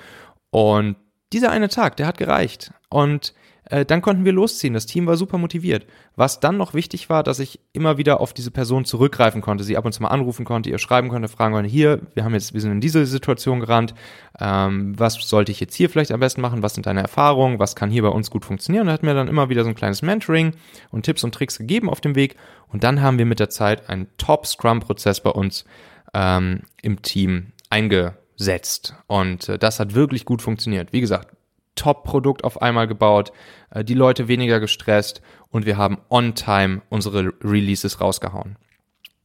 Und 0.52 0.96
dieser 1.34 1.50
eine 1.50 1.70
Tag, 1.70 1.98
der 1.98 2.06
hat 2.06 2.20
gereicht. 2.20 2.72
Und 2.90 3.34
äh, 3.70 3.86
dann 3.86 4.02
konnten 4.02 4.26
wir 4.26 4.34
losziehen. 4.34 4.74
Das 4.74 4.86
Team 4.86 5.06
war 5.06 5.16
super 5.16 5.38
motiviert. 5.38 5.86
Was 6.16 6.40
dann 6.40 6.58
noch 6.58 6.74
wichtig 6.74 7.10
war, 7.10 7.24
dass 7.24 7.40
ich 7.40 7.60
immer 7.72 7.98
wieder 7.98 8.20
auf 8.20 8.34
diese 8.34 8.52
Person 8.52 8.84
zurückgreifen 8.84 9.42
konnte, 9.42 9.64
sie 9.64 9.78
ab 9.78 9.86
und 9.86 9.94
zu 9.94 10.02
mal 10.02 10.10
anrufen 10.10 10.44
konnte, 10.44 10.70
ihr 10.70 10.80
schreiben 10.80 11.10
konnte, 11.10 11.28
fragen 11.28 11.54
konnte, 11.54 11.70
hier, 11.70 12.02
wir 12.16 12.24
haben 12.24 12.34
jetzt, 12.34 12.54
wir 12.54 12.62
sind 12.62 12.72
in 12.72 12.82
diese 12.82 13.06
Situation 13.06 13.60
gerannt, 13.60 13.94
ähm, 14.40 14.98
was 14.98 15.16
sollte 15.16 15.52
ich 15.52 15.60
jetzt 15.60 15.76
hier 15.76 15.90
vielleicht 15.90 16.12
am 16.12 16.20
besten 16.20 16.42
machen, 16.42 16.64
was 16.64 16.74
sind 16.74 16.88
deine 16.88 17.02
Erfahrungen, 17.02 17.60
was 17.60 17.76
kann 17.76 17.92
hier 17.92 18.02
bei 18.02 18.10
uns 18.10 18.32
gut 18.32 18.44
funktionieren? 18.44 18.88
Und 18.88 18.94
hat 18.94 19.04
mir 19.04 19.14
dann 19.14 19.28
immer 19.28 19.50
wieder 19.50 19.64
so 19.64 19.70
ein 19.70 19.76
kleines 19.76 20.02
Mentoring 20.02 20.54
und 20.92 21.04
Tipps 21.04 21.24
und 21.24 21.34
Tricks 21.34 21.58
gegeben 21.60 21.90
auf 21.90 22.02
dem 22.02 22.16
Weg. 22.16 22.36
Und 22.68 22.84
dann 22.84 23.02
haben 23.02 23.18
wir 23.18 23.26
mit 23.26 23.40
der 23.40 23.50
Zeit 23.50 23.88
einen 23.90 24.08
Top-Scrum-Prozess 24.18 25.22
bei 25.22 25.32
uns 25.32 25.66
ähm, 26.14 26.62
im 26.82 27.02
Team 27.04 27.52
eingesetzt. 27.70 28.96
Und 29.06 29.48
äh, 29.48 29.60
das 29.60 29.80
hat 29.80 29.94
wirklich 29.94 30.26
gut 30.26 30.42
funktioniert. 30.42 30.92
Wie 30.92 31.02
gesagt, 31.02 31.36
Top-Produkt 31.80 32.44
auf 32.44 32.62
einmal 32.62 32.88
gebaut, 32.88 33.32
äh, 33.72 33.84
die 33.84 33.94
Leute 33.94 34.28
weniger 34.28 34.60
gestresst 34.60 35.22
und 35.50 35.66
wir 35.66 35.78
haben 35.78 35.98
on 36.10 36.36
time 36.36 36.82
unsere 36.90 37.32
Releases 37.42 38.02
rausgehauen. 38.02 38.58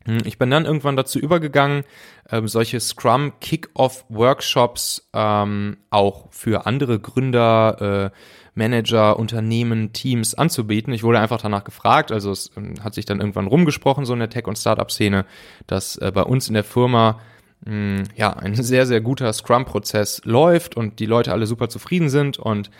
Hm, 0.06 0.20
ich 0.24 0.38
bin 0.38 0.50
dann 0.50 0.66
irgendwann 0.66 0.96
dazu 0.96 1.18
übergegangen, 1.18 1.84
ähm, 2.30 2.46
solche 2.46 2.78
Scrum 2.78 3.32
Kick-Off 3.40 4.04
Workshops 4.08 5.08
ähm, 5.12 5.78
auch 5.90 6.28
für 6.30 6.66
andere 6.66 7.00
Gründer, 7.00 8.12
äh, 8.12 8.18
Manager, 8.56 9.18
Unternehmen, 9.18 9.92
Teams 9.92 10.34
anzubieten. 10.34 10.92
Ich 10.92 11.02
wurde 11.02 11.18
einfach 11.18 11.42
danach 11.42 11.64
gefragt, 11.64 12.12
also 12.12 12.30
es 12.30 12.52
ähm, 12.56 12.74
hat 12.84 12.94
sich 12.94 13.04
dann 13.04 13.18
irgendwann 13.18 13.48
rumgesprochen, 13.48 14.04
so 14.04 14.12
in 14.12 14.20
der 14.20 14.30
Tech- 14.30 14.46
und 14.46 14.58
Startup-Szene, 14.58 15.26
dass 15.66 15.96
äh, 15.96 16.12
bei 16.14 16.22
uns 16.22 16.46
in 16.46 16.54
der 16.54 16.64
Firma 16.64 17.18
mh, 17.64 18.04
ja, 18.16 18.32
ein 18.32 18.54
sehr, 18.54 18.86
sehr 18.86 19.00
guter 19.00 19.32
Scrum-Prozess 19.32 20.22
läuft 20.24 20.76
und 20.76 20.98
die 20.98 21.06
Leute 21.06 21.32
alle 21.32 21.46
super 21.46 21.68
zufrieden 21.68 22.08
sind 22.08 22.38
und 22.38 22.70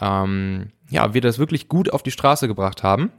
ähm, 0.00 0.72
ja, 0.90 1.14
wir 1.14 1.20
das 1.20 1.38
wirklich 1.38 1.68
gut 1.68 1.92
auf 1.92 2.02
die 2.02 2.10
Straße 2.10 2.48
gebracht 2.48 2.82
haben. 2.82 3.10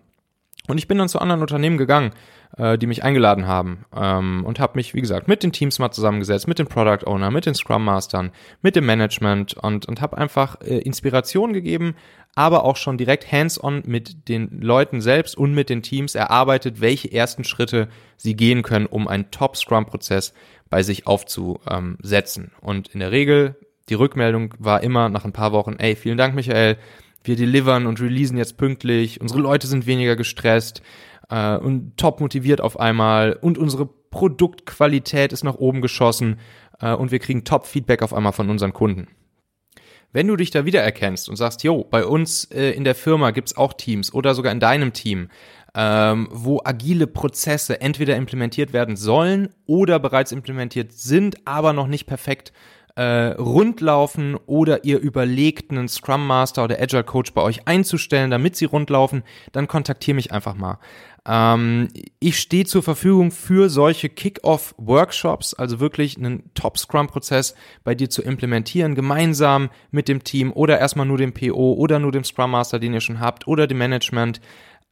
Und 0.68 0.78
ich 0.78 0.88
bin 0.88 0.98
dann 0.98 1.10
zu 1.10 1.20
anderen 1.20 1.42
Unternehmen 1.42 1.78
gegangen, 1.78 2.12
äh, 2.58 2.78
die 2.78 2.88
mich 2.88 3.04
eingeladen 3.04 3.48
haben 3.48 3.86
ähm, 3.96 4.44
und 4.46 4.60
habe 4.60 4.74
mich, 4.76 4.94
wie 4.94 5.02
gesagt, 5.02 5.28
mit 5.28 5.44
den 5.44 5.52
Teams 5.52 5.80
mal 5.80 5.92
zusammengesetzt, 5.92 6.48
mit 6.48 6.60
den 6.60 6.68
Product 6.68 7.06
Owner, 7.06 7.32
mit 7.32 7.46
den 7.46 7.56
Scrum 7.56 7.84
Mastern, 7.86 8.32
mit 8.62 8.76
dem 8.76 8.86
Management 8.86 9.56
und, 9.56 9.88
und 9.88 10.02
habe 10.02 10.18
einfach 10.18 10.62
äh, 10.62 10.78
Inspiration 10.80 11.54
gegeben, 11.54 11.96
aber 12.36 12.64
auch 12.64 12.76
schon 12.76 12.98
direkt 12.98 13.32
hands-on 13.32 13.84
mit 13.86 14.28
den 14.28 14.62
Leuten 14.62 15.02
selbst 15.02 15.38
und 15.38 15.54
mit 15.54 15.70
den 15.70 15.82
Teams 15.82 16.16
erarbeitet, 16.16 16.82
welche 16.82 17.12
ersten 17.12 17.44
Schritte 17.44 17.90
sie 18.18 18.36
gehen 18.36 18.64
können, 18.64 18.86
um 18.86 19.08
einen 19.08 19.32
Top-Scrum-Prozess 19.32 20.34
bei 20.70 20.84
sich 20.84 21.06
aufzusetzen. 21.06 22.52
Und 22.60 22.88
in 22.90 23.00
der 23.00 23.12
Regel, 23.12 23.56
die 23.90 23.94
Rückmeldung 23.94 24.56
war 24.58 24.82
immer 24.82 25.10
nach 25.10 25.26
ein 25.26 25.34
paar 25.34 25.52
Wochen, 25.52 25.76
ey, 25.78 25.96
vielen 25.96 26.18
Dank, 26.18 26.34
Michael, 26.34 26.78
wir 27.24 27.36
delivern 27.36 27.86
und 27.86 28.02
releasen 28.02 28.38
jetzt 28.38 28.58
pünktlich, 28.58 29.22
unsere 29.22 29.40
Leute 29.40 29.68
sind 29.68 29.86
weniger 29.86 30.16
gestresst 30.16 30.82
äh, 31.30 31.58
und 31.58 31.98
top 31.98 32.20
motiviert 32.20 32.62
auf 32.62 32.80
einmal 32.80 33.34
und 33.34 33.58
unsere 33.58 33.86
Produktqualität 33.86 35.34
ist 35.34 35.44
nach 35.44 35.56
oben 35.56 35.82
geschossen 35.82 36.40
äh, 36.80 36.94
und 36.94 37.12
wir 37.12 37.20
kriegen 37.20 37.44
Top-Feedback 37.44 38.02
auf 38.02 38.14
einmal 38.14 38.34
von 38.34 38.50
unseren 38.50 38.74
Kunden. 38.74 39.08
Wenn 40.12 40.28
du 40.28 40.36
dich 40.36 40.52
da 40.52 40.64
wiedererkennst 40.64 41.28
und 41.28 41.38
sagst, 41.38 41.64
jo, 41.64 41.84
bei 41.84 42.06
uns 42.06 42.46
äh, 42.46 42.70
in 42.72 42.84
der 42.84 42.94
Firma 42.94 43.32
gibt's 43.32 43.58
auch 43.58 43.74
Teams 43.74 44.14
oder 44.14 44.36
sogar 44.36 44.52
in 44.52 44.60
deinem 44.60 44.94
Team, 44.94 45.30
ähm, 45.76 46.28
wo 46.32 46.62
agile 46.64 47.08
Prozesse 47.08 47.82
entweder 47.82 48.16
implementiert 48.16 48.74
werden 48.74 48.96
sollen 48.96 49.50
oder 49.66 49.98
bereits 49.98 50.32
implementiert 50.32 50.92
sind, 50.92 51.48
aber 51.48 51.74
noch 51.74 51.88
nicht 51.88 52.06
perfekt 52.06 52.54
äh, 52.96 53.34
rundlaufen 53.34 54.36
oder 54.46 54.84
ihr 54.84 55.00
überlegt, 55.00 55.72
einen 55.72 55.88
Scrum 55.88 56.28
Master 56.28 56.64
oder 56.64 56.80
Agile 56.80 57.04
Coach 57.04 57.34
bei 57.34 57.42
euch 57.42 57.68
einzustellen, 57.68 58.30
damit 58.30 58.56
sie 58.56 58.66
rundlaufen, 58.66 59.24
dann 59.52 59.68
kontaktiere 59.68 60.16
mich 60.16 60.32
einfach 60.32 60.56
mal. 60.56 60.78
Ähm, 61.26 61.88
ich 62.20 62.38
stehe 62.38 62.66
zur 62.66 62.84
Verfügung 62.84 63.32
für 63.32 63.70
solche 63.70 64.10
Kick-Off-Workshops, 64.10 65.54
also 65.54 65.80
wirklich 65.80 66.18
einen 66.18 66.54
Top-Scrum-Prozess 66.54 67.56
bei 67.84 67.96
dir 67.96 68.10
zu 68.10 68.22
implementieren, 68.22 68.94
gemeinsam 68.94 69.70
mit 69.92 70.08
dem 70.08 70.24
Team 70.24 70.52
oder 70.52 70.80
erstmal 70.80 71.06
nur 71.06 71.18
dem 71.18 71.34
PO 71.34 71.74
oder 71.74 72.00
nur 72.00 72.12
dem 72.12 72.24
Scrum 72.24 72.52
Master, 72.52 72.78
den 72.78 72.94
ihr 72.94 73.02
schon 73.02 73.20
habt, 73.20 73.48
oder 73.48 73.68
dem 73.68 73.78
Management. 73.78 74.42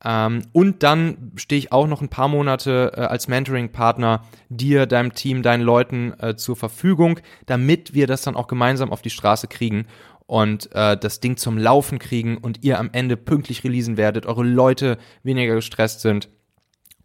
Ähm, 0.04 0.42
und 0.52 0.84
dann 0.84 1.32
stehe 1.36 1.60
ich 1.60 1.72
auch 1.72 1.88
noch 1.88 2.02
ein 2.02 2.10
paar 2.10 2.28
Monate 2.28 2.92
äh, 2.96 3.02
als 3.02 3.28
Mentoring-Partner 3.28 4.24
dir, 4.50 4.88
deinem 4.88 5.14
Team, 5.14 5.44
deinen 5.44 5.62
Leuten 5.62 6.14
äh, 6.20 6.36
zur 6.36 6.56
Verfügung, 6.56 7.20
damit 7.46 7.94
wir 7.94 8.08
das 8.08 8.24
dann 8.24 8.36
auch 8.36 8.48
gemeinsam 8.48 8.92
auf 8.92 9.02
die 9.02 9.12
Straße 9.12 9.48
kriegen 9.48 9.86
und 10.26 10.74
äh, 10.74 10.98
das 10.98 11.20
Ding 11.20 11.38
zum 11.38 11.58
Laufen 11.58 12.00
kriegen 12.00 12.38
und 12.38 12.64
ihr 12.64 12.80
am 12.80 12.90
Ende 12.94 13.18
pünktlich 13.18 13.64
releasen 13.64 13.98
werdet, 13.98 14.26
eure 14.26 14.44
Leute 14.44 14.98
weniger 15.24 15.56
gestresst 15.56 16.02
sind 16.02 16.30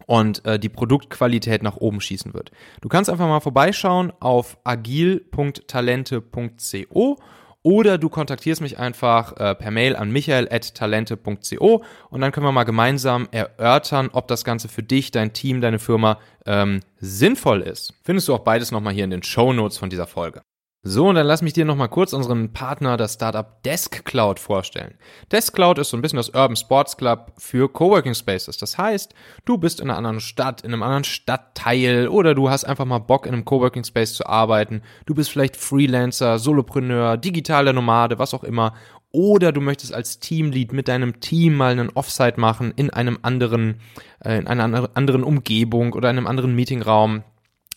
und 0.05 0.45
äh, 0.45 0.57
die 0.57 0.69
Produktqualität 0.69 1.61
nach 1.61 1.75
oben 1.77 2.01
schießen 2.01 2.33
wird. 2.33 2.51
Du 2.81 2.89
kannst 2.89 3.09
einfach 3.09 3.27
mal 3.27 3.41
vorbeischauen 3.41 4.13
auf 4.19 4.57
agil.talente.co 4.63 7.17
oder 7.67 7.97
du 7.97 8.07
kontaktierst 8.07 8.61
mich 8.61 8.79
einfach 8.79 9.35
äh, 9.35 9.53
per 9.53 9.71
Mail 9.71 9.97
an 9.97 10.09
michael.talente.co 10.09 11.83
und 12.09 12.21
dann 12.21 12.31
können 12.31 12.45
wir 12.45 12.53
mal 12.53 12.63
gemeinsam 12.63 13.27
erörtern, 13.31 14.09
ob 14.13 14.29
das 14.29 14.45
Ganze 14.45 14.69
für 14.69 14.83
dich, 14.83 15.11
dein 15.11 15.33
Team, 15.33 15.59
deine 15.59 15.77
Firma 15.77 16.17
ähm, 16.45 16.79
sinnvoll 17.01 17.59
ist. 17.59 17.93
Findest 18.05 18.29
du 18.29 18.35
auch 18.35 18.39
beides 18.39 18.71
nochmal 18.71 18.93
hier 18.93 19.03
in 19.03 19.09
den 19.09 19.21
Show 19.21 19.51
Notes 19.51 19.77
von 19.77 19.89
dieser 19.89 20.07
Folge. 20.07 20.43
So, 20.89 21.09
und 21.09 21.15
dann 21.15 21.27
lass 21.27 21.41
mich 21.41 21.51
dir 21.51 21.65
nochmal 21.65 21.89
kurz 21.89 22.13
unseren 22.13 22.53
Partner, 22.53 22.95
das 22.95 23.15
Startup 23.15 23.61
Desk 23.63 24.05
Cloud, 24.05 24.39
vorstellen. 24.39 24.93
Desk 25.29 25.53
Cloud 25.53 25.79
ist 25.79 25.89
so 25.89 25.97
ein 25.97 26.01
bisschen 26.01 26.15
das 26.15 26.29
Urban 26.29 26.55
Sports 26.55 26.95
Club 26.95 27.33
für 27.37 27.67
Coworking 27.67 28.13
Spaces. 28.13 28.55
Das 28.55 28.77
heißt, 28.77 29.13
du 29.43 29.57
bist 29.57 29.81
in 29.81 29.89
einer 29.89 29.97
anderen 29.97 30.21
Stadt, 30.21 30.61
in 30.61 30.71
einem 30.71 30.83
anderen 30.83 31.03
Stadtteil 31.03 32.07
oder 32.07 32.33
du 32.33 32.49
hast 32.49 32.63
einfach 32.63 32.85
mal 32.85 32.99
Bock, 32.99 33.25
in 33.25 33.33
einem 33.33 33.43
Coworking 33.43 33.83
Space 33.83 34.13
zu 34.13 34.27
arbeiten. 34.27 34.81
Du 35.05 35.13
bist 35.13 35.29
vielleicht 35.29 35.57
Freelancer, 35.57 36.39
Solopreneur, 36.39 37.17
digitaler 37.17 37.73
Nomade, 37.73 38.17
was 38.17 38.33
auch 38.33 38.45
immer. 38.45 38.73
Oder 39.11 39.51
du 39.51 39.59
möchtest 39.59 39.93
als 39.93 40.19
Teamlead 40.19 40.71
mit 40.71 40.87
deinem 40.87 41.19
Team 41.19 41.57
mal 41.57 41.73
einen 41.73 41.89
Offsite 41.89 42.39
machen 42.39 42.71
in 42.77 42.91
einem 42.91 43.19
anderen, 43.23 43.81
äh, 44.23 44.37
in 44.37 44.47
einer 44.47 44.89
anderen 44.93 45.25
Umgebung 45.25 45.91
oder 45.91 46.09
in 46.09 46.17
einem 46.17 46.27
anderen 46.27 46.55
Meetingraum 46.55 47.23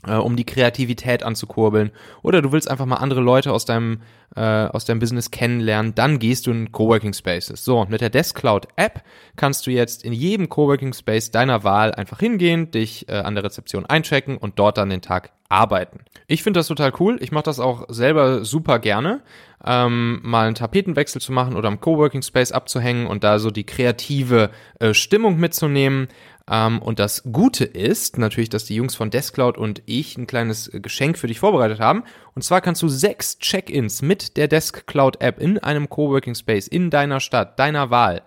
äh, 0.07 0.15
um 0.15 0.37
die 0.37 0.45
Kreativität 0.45 1.23
anzukurbeln. 1.23 1.91
Oder 2.23 2.43
du 2.43 2.53
willst 2.53 2.71
einfach 2.71 2.87
mal 2.87 2.97
andere 2.97 3.21
Leute 3.21 3.53
aus 3.53 3.65
deinem, 3.65 4.01
äh, 4.37 4.41
aus 4.41 4.85
deinem 4.85 4.99
Business 4.99 5.31
kennenlernen, 5.31 5.95
dann 5.95 6.19
gehst 6.19 6.47
du 6.47 6.51
in 6.51 6.73
Coworking 6.73 7.13
Spaces. 7.13 7.65
So, 7.65 7.87
mit 7.89 8.01
der 8.01 8.11
Desk 8.11 8.37
Cloud 8.37 8.69
App 8.77 9.03
kannst 9.37 9.67
du 9.67 9.71
jetzt 9.71 10.05
in 10.05 10.13
jedem 10.13 10.49
Coworking 10.49 10.93
Space 10.93 11.31
deiner 11.31 11.65
Wahl 11.65 11.93
einfach 11.95 12.21
hingehen, 12.21 12.71
dich 12.71 13.09
äh, 13.09 13.15
an 13.15 13.35
der 13.35 13.45
Rezeption 13.45 13.87
einchecken 13.87 14.37
und 14.37 14.59
dort 14.59 14.79
dann 14.79 14.91
den 14.91 15.03
Tag 15.03 15.33
arbeiten. 15.51 16.01
Ich 16.29 16.43
finde 16.43 16.61
das 16.61 16.69
total 16.69 16.93
cool. 17.01 17.19
Ich 17.21 17.33
mache 17.33 17.43
das 17.43 17.59
auch 17.59 17.87
selber 17.89 18.45
super 18.45 18.79
gerne, 18.79 19.21
ähm, 19.65 20.21
mal 20.23 20.47
einen 20.47 20.55
Tapetenwechsel 20.55 21.21
zu 21.21 21.33
machen 21.33 21.57
oder 21.57 21.69
am 21.69 21.81
Coworking 21.81 22.23
Space 22.23 22.53
abzuhängen 22.53 23.07
und 23.07 23.25
da 23.25 23.39
so 23.39 23.51
die 23.51 23.65
kreative 23.65 24.51
äh, 24.79 24.95
Stimmung 24.95 25.39
mitzunehmen. 25.39 26.09
Ähm, 26.51 26.83
und 26.83 26.99
das 26.99 27.23
Gute 27.31 27.65
ist 27.65 28.19
natürlich, 28.19 28.49
dass 28.49 28.65
die 28.65 28.75
Jungs 28.75 28.97
von 28.97 29.11
Deskcloud 29.11 29.57
und 29.57 29.83
ich 29.87 30.19
ein 30.19 30.27
kleines 30.27 30.71
Geschenk 30.75 31.17
für 31.17 31.29
dich 31.29 31.39
vorbereitet 31.39 31.79
haben. 31.79 32.03
Und 32.35 32.43
zwar 32.43 32.61
kannst 32.61 32.83
du 32.83 32.89
sechs 32.89 33.39
Check-ins 33.39 34.03
mit 34.03 34.37
der 34.37 34.49
Deskcloud 34.49 35.21
App 35.21 35.39
in 35.41 35.59
einem 35.59 35.89
Coworking 35.89 36.35
Space 36.35 36.67
in 36.67 36.91
deiner 36.91 37.21
Stadt, 37.21 37.59
deiner 37.59 37.91
Wahl, 37.91 38.23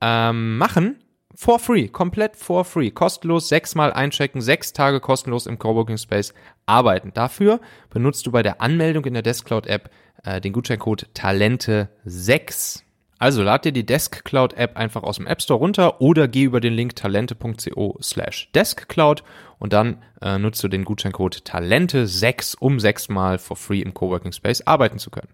ähm, 0.00 0.56
machen. 0.56 1.00
For 1.36 1.58
free, 1.58 1.88
komplett 1.88 2.36
for 2.36 2.64
free, 2.64 2.92
kostenlos, 2.92 3.48
sechsmal 3.48 3.92
einchecken, 3.92 4.40
sechs 4.40 4.72
Tage 4.72 5.00
kostenlos 5.00 5.46
im 5.46 5.58
Coworking 5.58 5.98
Space 5.98 6.32
arbeiten. 6.64 7.10
Dafür 7.12 7.60
benutzt 7.90 8.24
du 8.24 8.30
bei 8.30 8.44
der 8.44 8.60
Anmeldung 8.60 9.04
in 9.04 9.14
der 9.14 9.24
Deskcloud 9.24 9.66
App 9.66 9.90
äh, 10.22 10.40
den 10.40 10.52
Gutscheincode 10.52 11.08
Talente6. 11.12 12.83
Also 13.18 13.42
lad 13.42 13.64
dir 13.64 13.72
die 13.72 13.86
Desk 13.86 14.24
Cloud 14.24 14.54
App 14.54 14.76
einfach 14.76 15.02
aus 15.02 15.16
dem 15.16 15.26
App 15.26 15.40
Store 15.40 15.58
runter 15.58 16.00
oder 16.00 16.28
geh 16.28 16.44
über 16.44 16.60
den 16.60 16.74
Link 16.74 16.96
talente.co 16.96 17.98
slash 18.02 18.50
deskcloud 18.54 19.22
und 19.58 19.72
dann 19.72 20.02
äh, 20.20 20.38
nutzt 20.38 20.62
du 20.62 20.68
den 20.68 20.84
Gutscheincode 20.84 21.42
Talente6, 21.46 22.56
um 22.58 22.80
sechsmal 22.80 23.38
for 23.38 23.56
free 23.56 23.80
im 23.80 23.94
Coworking 23.94 24.32
Space 24.32 24.62
arbeiten 24.62 24.98
zu 24.98 25.10
können. 25.10 25.28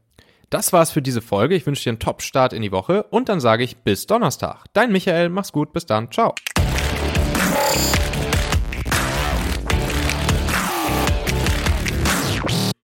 Das 0.50 0.72
war's 0.72 0.90
für 0.90 1.00
diese 1.02 1.22
Folge. 1.22 1.54
Ich 1.54 1.64
wünsche 1.64 1.84
dir 1.84 1.90
einen 1.90 2.00
Top-Start 2.00 2.52
in 2.52 2.62
die 2.62 2.72
Woche 2.72 3.04
und 3.04 3.28
dann 3.28 3.40
sage 3.40 3.62
ich 3.62 3.78
bis 3.78 4.06
Donnerstag. 4.06 4.64
Dein 4.72 4.90
Michael, 4.92 5.28
mach's 5.28 5.52
gut, 5.52 5.72
bis 5.72 5.86
dann, 5.86 6.10
ciao. 6.10 6.34